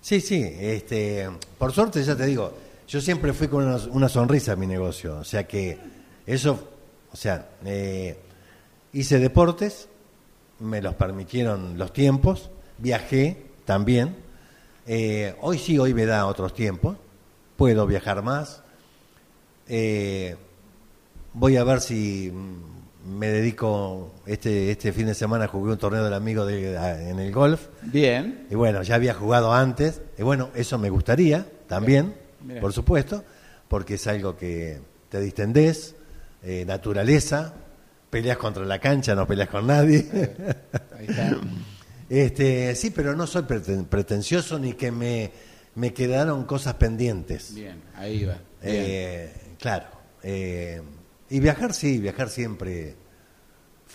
Sí, 0.00 0.20
sí, 0.20 0.42
este, 0.58 1.28
por 1.58 1.72
suerte 1.72 2.02
ya 2.02 2.16
te 2.16 2.26
digo, 2.26 2.52
yo 2.88 3.00
siempre 3.00 3.32
fui 3.32 3.48
con 3.48 3.64
una, 3.90 4.08
sonrisa 4.08 4.52
en 4.52 4.60
mi 4.60 4.66
negocio, 4.66 5.18
o 5.18 5.24
sea 5.24 5.46
que 5.46 5.78
eso, 6.26 6.68
o 7.12 7.16
sea, 7.16 7.48
eh, 7.64 8.18
hice 8.92 9.20
deportes, 9.20 9.88
me 10.58 10.82
los 10.82 10.94
permitieron 10.94 11.78
los 11.78 11.92
tiempos, 11.92 12.50
viajé 12.78 13.44
también, 13.64 14.16
hoy 15.40 15.58
sí, 15.58 15.78
hoy 15.78 15.94
me 15.94 16.06
da 16.06 16.26
otros 16.26 16.52
tiempos, 16.54 16.96
puedo 17.56 17.86
viajar 17.86 18.22
más, 18.22 18.61
eh, 19.68 20.36
voy 21.34 21.56
a 21.56 21.64
ver 21.64 21.80
si 21.80 22.32
me 23.04 23.28
dedico, 23.28 24.14
este, 24.26 24.70
este 24.70 24.92
fin 24.92 25.06
de 25.06 25.14
semana 25.14 25.48
jugué 25.48 25.72
un 25.72 25.78
torneo 25.78 26.04
del 26.04 26.14
amigo 26.14 26.46
de- 26.46 26.74
en 27.10 27.18
el 27.18 27.32
golf, 27.32 27.66
Bien, 27.82 28.46
y 28.50 28.54
bueno, 28.54 28.82
ya 28.82 28.94
había 28.94 29.14
jugado 29.14 29.52
antes, 29.52 30.00
y 30.18 30.22
bueno, 30.22 30.50
eso 30.54 30.78
me 30.78 30.88
gustaría 30.90 31.46
también, 31.66 32.14
por 32.60 32.72
supuesto, 32.72 33.24
porque 33.68 33.94
es 33.94 34.06
algo 34.06 34.36
que 34.36 34.78
te 35.08 35.20
distendés, 35.20 35.94
eh, 36.44 36.64
naturaleza, 36.66 37.54
peleas 38.10 38.36
contra 38.36 38.64
la 38.64 38.78
cancha, 38.78 39.14
no 39.14 39.26
peleas 39.26 39.48
con 39.48 39.66
nadie. 39.66 40.06
ahí 40.98 41.06
está. 41.08 41.36
este, 42.08 42.74
sí, 42.76 42.90
pero 42.90 43.16
no 43.16 43.26
soy 43.26 43.42
preten- 43.42 43.86
pretencioso 43.86 44.58
ni 44.58 44.74
que 44.74 44.92
me, 44.92 45.30
me 45.76 45.92
quedaron 45.94 46.44
cosas 46.44 46.74
pendientes. 46.74 47.54
Bien, 47.54 47.80
ahí 47.96 48.24
va. 48.24 48.34
Bien. 48.34 48.42
Eh, 48.62 49.32
claro. 49.62 49.86
eh, 50.22 50.82
y 51.30 51.40
viajar 51.40 51.72
sí, 51.72 51.96
viajar 51.98 52.28
siempre. 52.28 52.96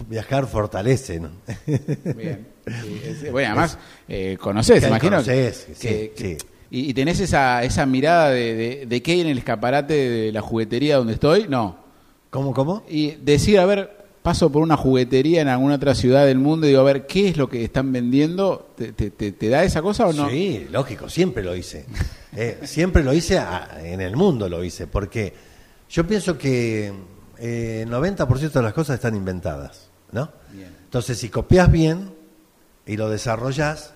Viajar 0.07 0.45
fortalece, 0.47 1.19
¿no? 1.19 1.29
Bien. 2.15 2.47
Sí, 2.67 3.01
es- 3.03 3.31
bueno, 3.31 3.49
además, 3.49 3.77
eh, 4.07 4.37
conocés, 4.39 4.81
Que 4.81 4.87
imagino. 4.87 5.11
conocés, 5.17 5.65
que- 5.65 5.73
sí, 5.75 5.87
que- 6.15 6.37
sí. 6.39 6.47
Y, 6.69 6.89
y 6.89 6.93
tenés 6.93 7.19
esa, 7.19 7.63
esa 7.63 7.85
mirada 7.85 8.29
de, 8.29 8.53
de, 8.55 8.85
de 8.87 9.01
qué 9.03 9.13
hay 9.13 9.21
en 9.21 9.27
el 9.27 9.37
escaparate 9.39 9.93
de 9.93 10.31
la 10.31 10.41
juguetería 10.41 10.97
donde 10.97 11.13
estoy, 11.13 11.47
no. 11.47 11.77
¿Cómo, 12.29 12.53
cómo? 12.53 12.83
Y 12.89 13.11
decir, 13.15 13.57
a 13.59 13.65
ver, 13.65 14.05
paso 14.21 14.51
por 14.51 14.61
una 14.61 14.75
juguetería 14.77 15.41
en 15.41 15.47
alguna 15.47 15.75
otra 15.75 15.95
ciudad 15.95 16.25
del 16.25 16.37
mundo 16.39 16.67
y 16.67 16.69
digo, 16.71 16.81
a 16.81 16.85
ver, 16.85 17.07
¿qué 17.07 17.29
es 17.29 17.37
lo 17.37 17.47
que 17.49 17.63
están 17.63 17.91
vendiendo? 17.93 18.73
¿Te, 18.75 18.91
te, 18.91 19.09
te- 19.11 19.31
te 19.31 19.49
da 19.49 19.63
esa 19.63 19.81
cosa 19.81 20.05
o 20.07 20.13
no? 20.13 20.29
Sí, 20.29 20.67
lógico, 20.69 21.09
siempre 21.09 21.43
lo 21.43 21.55
hice. 21.55 21.85
Eh, 22.35 22.59
siempre 22.65 23.03
lo 23.03 23.13
hice 23.13 23.39
a- 23.39 23.79
en 23.81 24.01
el 24.01 24.15
mundo, 24.17 24.47
lo 24.49 24.63
hice, 24.63 24.85
porque 24.87 25.33
yo 25.89 26.05
pienso 26.07 26.37
que 26.37 26.93
eh, 27.37 27.85
90% 27.87 28.51
de 28.51 28.61
las 28.61 28.73
cosas 28.73 28.95
están 28.95 29.15
inventadas, 29.15 29.89
¿no? 30.11 30.29
Bien. 30.51 30.75
Entonces, 30.83 31.17
si 31.17 31.29
copias 31.29 31.71
bien 31.71 32.13
y 32.85 32.97
lo 32.97 33.09
desarrollas, 33.09 33.93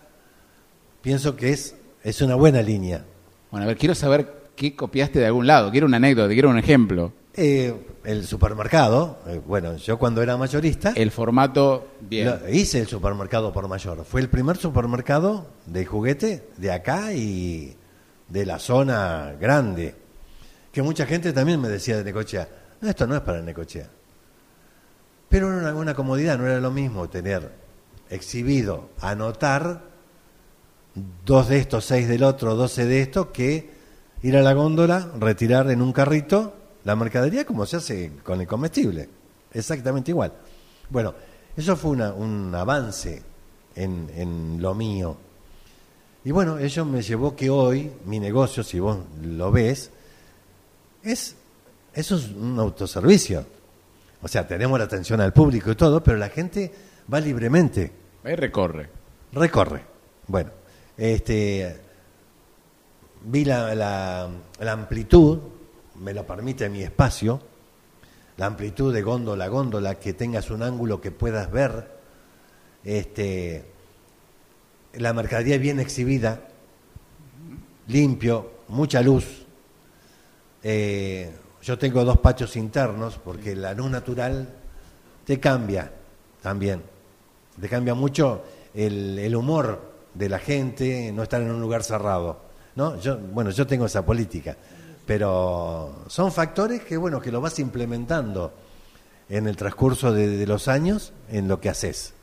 pienso 1.01 1.35
que 1.35 1.51
es, 1.51 1.75
es 2.03 2.21
una 2.21 2.35
buena 2.35 2.61
línea. 2.61 3.03
Bueno, 3.49 3.65
a 3.65 3.67
ver, 3.67 3.77
quiero 3.77 3.95
saber 3.95 4.41
qué 4.55 4.75
copiaste 4.75 5.19
de 5.19 5.25
algún 5.27 5.47
lado. 5.47 5.71
Quiero 5.71 5.87
una 5.87 5.97
anécdota, 5.97 6.31
quiero 6.33 6.49
un 6.49 6.57
ejemplo. 6.57 7.13
Eh, 7.33 7.73
el 8.03 8.25
supermercado, 8.27 9.19
eh, 9.27 9.41
bueno, 9.45 9.77
yo 9.77 9.97
cuando 9.97 10.21
era 10.21 10.35
mayorista, 10.35 10.91
El 10.95 11.11
formato, 11.11 11.87
bien. 12.01 12.27
lo- 12.27 12.49
hice 12.49 12.79
el 12.81 12.87
supermercado 12.87 13.53
por 13.53 13.67
mayor. 13.69 14.03
Fue 14.03 14.19
el 14.21 14.29
primer 14.29 14.57
supermercado 14.57 15.47
de 15.65 15.85
juguete 15.85 16.49
de 16.57 16.71
acá 16.71 17.13
y 17.13 17.75
de 18.27 18.45
la 18.45 18.59
zona 18.59 19.33
grande. 19.39 19.95
Que 20.71 20.81
mucha 20.81 21.05
gente 21.05 21.33
también 21.33 21.59
me 21.59 21.69
decía 21.69 21.97
de 21.97 22.03
Necochea, 22.03 22.47
no, 22.81 22.89
esto 22.89 23.05
no 23.05 23.15
es 23.15 23.21
para 23.21 23.41
Necochea. 23.41 23.89
Pero 25.29 25.59
era 25.59 25.73
una, 25.73 25.93
comodidad, 25.93 26.37
no 26.37 26.45
era 26.45 26.59
lo 26.59 26.71
mismo 26.71 27.09
tener 27.09 27.51
exhibido, 28.09 28.89
anotar 28.99 29.81
dos 31.25 31.47
de 31.47 31.57
estos, 31.59 31.85
seis 31.85 32.07
del 32.07 32.23
otro, 32.23 32.55
doce 32.55 32.85
de 32.85 33.01
estos, 33.01 33.27
que 33.27 33.69
ir 34.23 34.35
a 34.35 34.41
la 34.41 34.53
góndola, 34.53 35.11
retirar 35.19 35.71
en 35.71 35.81
un 35.81 35.93
carrito 35.93 36.53
la 36.83 36.95
mercadería 36.95 37.45
como 37.45 37.65
se 37.65 37.77
hace 37.77 38.11
con 38.23 38.41
el 38.41 38.47
comestible, 38.47 39.07
exactamente 39.53 40.11
igual. 40.11 40.33
Bueno, 40.89 41.13
eso 41.55 41.77
fue 41.77 41.91
un 41.91 42.53
avance 42.53 43.23
en, 43.75 44.09
en 44.13 44.61
lo 44.61 44.73
mío. 44.73 45.15
Y 46.23 46.31
bueno, 46.31 46.57
eso 46.57 46.85
me 46.85 47.01
llevó 47.01 47.35
que 47.35 47.49
hoy 47.49 47.91
mi 48.05 48.19
negocio, 48.19 48.63
si 48.63 48.79
vos 48.79 48.97
lo 49.21 49.51
ves, 49.51 49.91
es 51.03 51.35
eso 51.93 52.15
es 52.15 52.29
un 52.29 52.57
autoservicio. 52.57 53.45
O 54.21 54.27
sea, 54.27 54.47
tenemos 54.47 54.77
la 54.79 54.85
atención 54.85 55.19
al 55.19 55.33
público 55.33 55.71
y 55.71 55.75
todo, 55.75 56.03
pero 56.03 56.17
la 56.17 56.29
gente 56.29 56.71
va 57.11 57.19
libremente. 57.19 57.91
Ahí 58.23 58.35
recorre. 58.35 58.89
Recorre. 59.33 59.83
Bueno, 60.27 60.51
este, 60.97 61.81
vi 63.25 63.43
la, 63.43 63.75
la, 63.75 64.29
la 64.59 64.71
amplitud, 64.71 65.39
me 65.95 66.13
lo 66.13 66.25
permite 66.25 66.69
mi 66.69 66.81
espacio, 66.81 67.41
la 68.37 68.45
amplitud 68.45 68.93
de 68.93 69.01
góndola 69.01 69.45
a 69.45 69.49
góndola, 69.49 69.95
que 69.95 70.13
tengas 70.13 70.49
un 70.49 70.63
ángulo 70.63 71.01
que 71.01 71.11
puedas 71.11 71.51
ver, 71.51 71.99
este, 72.83 73.65
la 74.93 75.13
mercadería 75.13 75.57
bien 75.57 75.79
exhibida, 75.79 76.47
limpio, 77.87 78.51
mucha 78.69 79.01
luz. 79.01 79.40
Eh, 80.63 81.31
yo 81.61 81.77
tengo 81.77 82.03
dos 82.03 82.17
patios 82.19 82.55
internos 82.55 83.19
porque 83.23 83.55
la 83.55 83.73
luz 83.73 83.89
natural 83.89 84.49
te 85.25 85.39
cambia 85.39 85.91
también, 86.41 86.81
te 87.59 87.69
cambia 87.69 87.93
mucho 87.93 88.43
el, 88.73 89.19
el 89.19 89.35
humor 89.35 89.91
de 90.13 90.29
la 90.29 90.39
gente, 90.39 91.11
no 91.11 91.23
estar 91.23 91.41
en 91.41 91.51
un 91.51 91.61
lugar 91.61 91.83
cerrado. 91.83 92.51
¿no? 92.75 92.99
Yo, 92.99 93.17
bueno, 93.17 93.51
yo 93.51 93.67
tengo 93.67 93.85
esa 93.85 94.05
política, 94.05 94.57
pero 95.05 96.03
son 96.07 96.31
factores 96.31 96.81
que, 96.83 96.97
bueno, 96.97 97.21
que 97.21 97.31
lo 97.31 97.41
vas 97.41 97.59
implementando 97.59 98.53
en 99.29 99.47
el 99.47 99.55
transcurso 99.55 100.11
de, 100.11 100.27
de 100.27 100.47
los 100.47 100.67
años 100.67 101.13
en 101.29 101.47
lo 101.47 101.59
que 101.59 101.69
haces. 101.69 102.13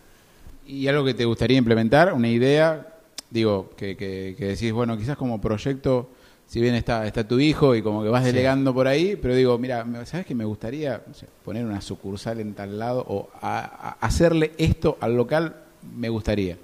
¿Y 0.66 0.86
algo 0.88 1.04
que 1.04 1.14
te 1.14 1.24
gustaría 1.24 1.56
implementar? 1.56 2.12
¿Una 2.12 2.28
idea? 2.28 2.98
Digo, 3.30 3.70
que, 3.76 3.96
que, 3.96 4.34
que 4.36 4.46
decís, 4.48 4.72
bueno, 4.72 4.96
quizás 4.96 5.16
como 5.16 5.40
proyecto, 5.40 6.10
si 6.48 6.60
bien 6.60 6.74
está, 6.74 7.06
está 7.06 7.28
tu 7.28 7.38
hijo 7.38 7.74
y 7.76 7.82
como 7.82 8.02
que 8.02 8.08
vas 8.08 8.24
Sí. 8.24 8.32
delegando 8.32 8.72
por 8.74 8.88
ahí, 8.88 9.14
pero 9.16 9.34
digo, 9.36 9.56
mira, 9.58 9.86
¿sabes 10.06 10.26
que 10.26 10.34
me 10.34 10.44
gustaría 10.46 11.02
no 11.06 11.12
sé, 11.14 11.26
poner 11.44 11.64
una 11.64 11.80
sucursal 11.80 12.40
en 12.40 12.54
tal 12.54 12.78
lado 12.78 13.04
o 13.06 13.28
a- 13.40 13.58
a- 13.60 14.06
hacerle 14.06 14.52
esto 14.58 14.96
al 15.00 15.14
local? 15.14 15.54
Me 15.94 16.08
gustaría. 16.08 16.56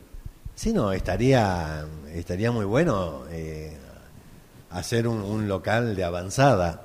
Sí, 0.54 0.72
no, 0.72 0.90
estaría, 0.92 1.84
estaría 2.14 2.50
muy 2.50 2.64
bueno 2.64 3.24
eh, 3.30 3.76
hacer 4.70 5.06
un, 5.06 5.20
un 5.20 5.46
local 5.48 5.94
de 5.94 6.02
avanzada. 6.04 6.80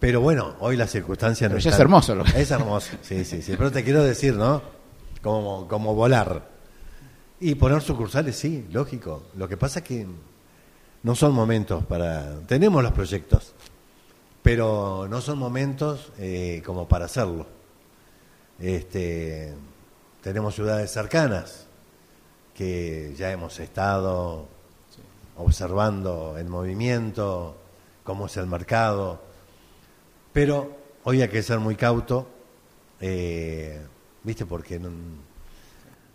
Pero 0.00 0.20
bueno, 0.20 0.54
hoy 0.60 0.76
las 0.76 0.90
circunstancias 0.90 1.48
Pero 1.48 1.58
no 1.58 1.64
ya 1.64 1.70
es 1.70 1.78
hermoso 1.80 2.14
lo 2.14 2.24
que- 2.24 2.40
Es 2.42 2.50
hermoso, 2.50 2.90
sí, 3.00 3.24
sí, 3.24 3.40
sí. 3.40 3.54
Pero 3.56 3.72
te 3.72 3.82
quiero 3.84 4.02
decir, 4.04 4.34
¿no? 4.34 4.60
Como, 5.22 5.66
como 5.66 5.94
volar. 5.94 6.46
Y 7.40 7.54
poner 7.54 7.80
sucursales, 7.80 8.36
sí, 8.36 8.66
lógico. 8.70 9.22
Lo 9.36 9.48
que 9.48 9.56
pasa 9.56 9.78
es 9.78 9.84
que 9.86 10.06
no 11.04 11.14
son 11.14 11.34
momentos 11.34 11.84
para... 11.84 12.40
Tenemos 12.46 12.82
los 12.82 12.92
proyectos, 12.92 13.52
pero 14.42 15.06
no 15.08 15.20
son 15.20 15.38
momentos 15.38 16.10
eh, 16.18 16.62
como 16.64 16.88
para 16.88 17.04
hacerlo. 17.04 17.46
Este, 18.58 19.54
tenemos 20.22 20.54
ciudades 20.54 20.90
cercanas 20.90 21.66
que 22.54 23.14
ya 23.18 23.30
hemos 23.30 23.60
estado 23.60 24.48
observando 25.36 26.38
el 26.38 26.46
movimiento, 26.46 27.54
cómo 28.02 28.26
es 28.26 28.36
el 28.38 28.46
mercado, 28.46 29.20
pero 30.32 30.74
hoy 31.04 31.20
hay 31.20 31.28
que 31.28 31.42
ser 31.42 31.58
muy 31.58 31.76
cauto, 31.76 32.26
eh, 33.00 33.78
¿viste? 34.22 34.46
Porque 34.46 34.80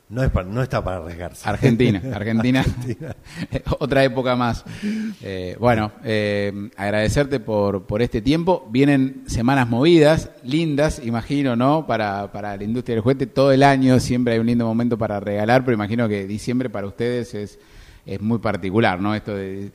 no, 0.10 0.24
es 0.24 0.32
pa- 0.32 0.44
no 0.44 0.62
está 0.62 0.84
para 0.84 0.98
arriesgarse. 0.98 1.48
Argentina, 1.48 2.02
Argentina, 2.14 2.62
Argentina. 2.62 3.16
otra 3.80 4.04
época 4.04 4.36
más. 4.36 4.64
Eh, 5.22 5.56
bueno, 5.60 5.92
eh, 6.04 6.70
agradecerte 6.76 7.40
por, 7.40 7.86
por 7.86 8.02
este 8.02 8.22
tiempo. 8.22 8.68
Vienen 8.72 9.24
semanas 9.28 9.68
movidas, 9.70 10.32
lindas, 10.44 11.02
imagino, 11.06 11.56
¿no? 11.56 11.86
Para, 11.88 12.32
para 12.32 12.58
la 12.58 12.64
industria 12.64 12.96
del 12.96 13.04
juguete 13.04 13.28
todo 13.28 13.52
el 13.52 13.64
año, 13.64 14.00
siempre 14.00 14.34
hay 14.34 14.40
un 14.40 14.48
lindo 14.48 14.66
momento 14.66 14.98
para 14.98 15.20
regalar, 15.20 15.64
pero 15.64 15.76
imagino 15.76 16.08
que 16.10 16.26
diciembre 16.28 16.70
para 16.70 16.88
ustedes 16.88 17.34
es, 17.36 17.60
es 18.06 18.20
muy 18.22 18.40
particular, 18.40 19.00
¿no? 19.00 19.14
Esto 19.16 19.36
de 19.36 19.72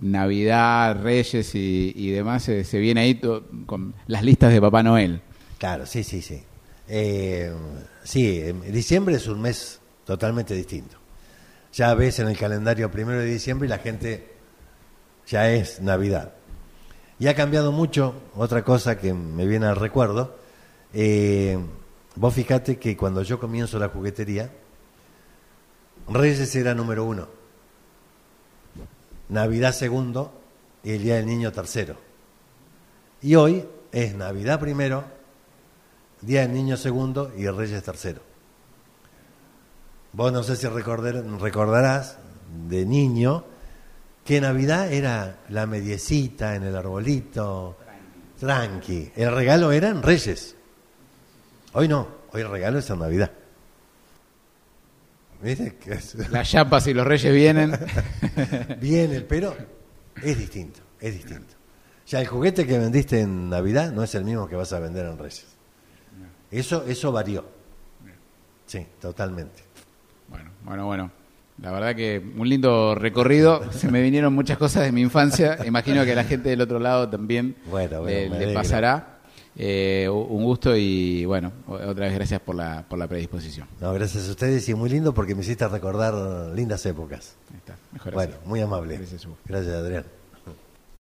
Navidad, 0.00 1.00
Reyes 1.00 1.54
y, 1.54 1.92
y 1.94 2.10
demás, 2.10 2.48
eh, 2.48 2.64
se 2.64 2.78
viene 2.80 3.02
ahí 3.02 3.14
to- 3.14 3.46
con 3.66 3.94
las 4.08 4.24
listas 4.24 4.52
de 4.52 4.60
Papá 4.60 4.82
Noel. 4.82 5.20
Claro, 5.58 5.86
sí, 5.86 6.02
sí, 6.02 6.22
sí. 6.22 6.42
Eh, 6.92 7.54
sí, 8.02 8.42
em, 8.42 8.62
diciembre 8.62 9.14
es 9.14 9.28
un 9.28 9.40
mes 9.40 9.78
totalmente 10.04 10.54
distinto. 10.54 10.96
Ya 11.72 11.94
ves 11.94 12.18
en 12.18 12.26
el 12.26 12.36
calendario 12.36 12.90
primero 12.90 13.20
de 13.20 13.26
diciembre 13.26 13.66
y 13.66 13.70
la 13.70 13.78
gente 13.78 14.34
ya 15.28 15.48
es 15.52 15.80
Navidad. 15.80 16.32
Y 17.20 17.28
ha 17.28 17.36
cambiado 17.36 17.70
mucho, 17.70 18.14
otra 18.34 18.64
cosa 18.64 18.98
que 18.98 19.14
me 19.14 19.46
viene 19.46 19.66
al 19.66 19.76
recuerdo, 19.76 20.36
eh, 20.92 21.58
vos 22.16 22.34
fijate 22.34 22.78
que 22.78 22.96
cuando 22.96 23.22
yo 23.22 23.38
comienzo 23.38 23.78
la 23.78 23.90
juguetería, 23.90 24.50
Reyes 26.08 26.56
era 26.56 26.74
número 26.74 27.04
uno, 27.04 27.28
Navidad 29.28 29.72
segundo 29.74 30.32
y 30.82 30.90
el 30.90 31.02
Día 31.04 31.16
del 31.16 31.26
Niño 31.26 31.52
tercero. 31.52 31.94
Y 33.22 33.36
hoy 33.36 33.64
es 33.92 34.12
Navidad 34.16 34.58
primero, 34.58 35.19
Día 36.22 36.42
del 36.42 36.52
Niño 36.52 36.76
segundo 36.76 37.32
y 37.36 37.48
Reyes 37.48 37.82
tercero. 37.82 38.20
Vos 40.12 40.32
no 40.32 40.42
sé 40.42 40.56
si 40.56 40.66
recordar- 40.66 41.24
recordarás 41.40 42.18
de 42.68 42.84
niño 42.84 43.44
que 44.24 44.40
Navidad 44.40 44.92
era 44.92 45.38
la 45.48 45.66
mediecita 45.66 46.56
en 46.56 46.64
el 46.64 46.76
arbolito, 46.76 47.76
tranqui. 48.38 49.12
El 49.16 49.32
regalo 49.34 49.72
era 49.72 49.88
en 49.88 50.02
Reyes. 50.02 50.56
Hoy 51.72 51.88
no, 51.88 52.08
hoy 52.32 52.40
el 52.42 52.50
regalo 52.50 52.80
es 52.80 52.90
en 52.90 52.98
Navidad. 52.98 53.30
¿Viste? 55.42 55.76
Que 55.80 55.92
es- 55.94 56.14
Las 56.30 56.50
chapas 56.50 56.86
y 56.88 56.92
los 56.94 57.06
Reyes 57.06 57.32
vienen. 57.32 57.78
Viene, 58.80 59.20
pero 59.22 59.56
es 60.22 60.36
distinto, 60.38 60.80
es 61.00 61.14
distinto. 61.14 61.54
Ya 62.08 62.20
el 62.20 62.26
juguete 62.26 62.66
que 62.66 62.78
vendiste 62.78 63.20
en 63.20 63.48
Navidad 63.48 63.92
no 63.92 64.02
es 64.02 64.14
el 64.16 64.24
mismo 64.24 64.48
que 64.48 64.56
vas 64.56 64.72
a 64.72 64.80
vender 64.80 65.06
en 65.06 65.16
Reyes. 65.16 65.46
Eso, 66.50 66.84
eso 66.86 67.12
varió. 67.12 67.44
Sí, 68.66 68.86
totalmente. 69.00 69.62
Bueno, 70.28 70.50
bueno, 70.64 70.86
bueno. 70.86 71.10
La 71.60 71.72
verdad 71.72 71.94
que 71.94 72.22
un 72.36 72.48
lindo 72.48 72.94
recorrido. 72.94 73.70
Se 73.72 73.90
me 73.90 74.00
vinieron 74.00 74.32
muchas 74.32 74.56
cosas 74.58 74.84
de 74.84 74.92
mi 74.92 75.02
infancia. 75.02 75.58
Imagino 75.66 76.04
que 76.04 76.12
a 76.12 76.14
la 76.14 76.24
gente 76.24 76.48
del 76.48 76.60
otro 76.60 76.78
lado 76.78 77.08
también 77.08 77.56
Bueno, 77.70 78.00
bueno, 78.02 78.38
le, 78.38 78.54
pasará. 78.54 79.18
Eh, 79.56 80.08
un 80.08 80.44
gusto 80.44 80.74
y 80.76 81.24
bueno, 81.24 81.52
otra 81.66 82.06
vez 82.06 82.14
gracias 82.14 82.40
por 82.40 82.54
la, 82.54 82.84
por 82.88 82.98
la 82.98 83.08
predisposición. 83.08 83.66
No, 83.80 83.92
gracias 83.92 84.28
a 84.28 84.30
ustedes 84.30 84.66
y 84.68 84.74
muy 84.74 84.88
lindo 84.88 85.12
porque 85.12 85.34
me 85.34 85.42
hiciste 85.42 85.66
recordar 85.68 86.14
lindas 86.54 86.86
épocas. 86.86 87.34
Está. 87.54 87.76
Mejor 87.92 88.14
Bueno, 88.14 88.34
así. 88.38 88.48
muy 88.48 88.60
amable. 88.60 88.96
Gracias. 88.96 89.26
Gracias, 89.46 89.74
Adrián. 89.74 90.04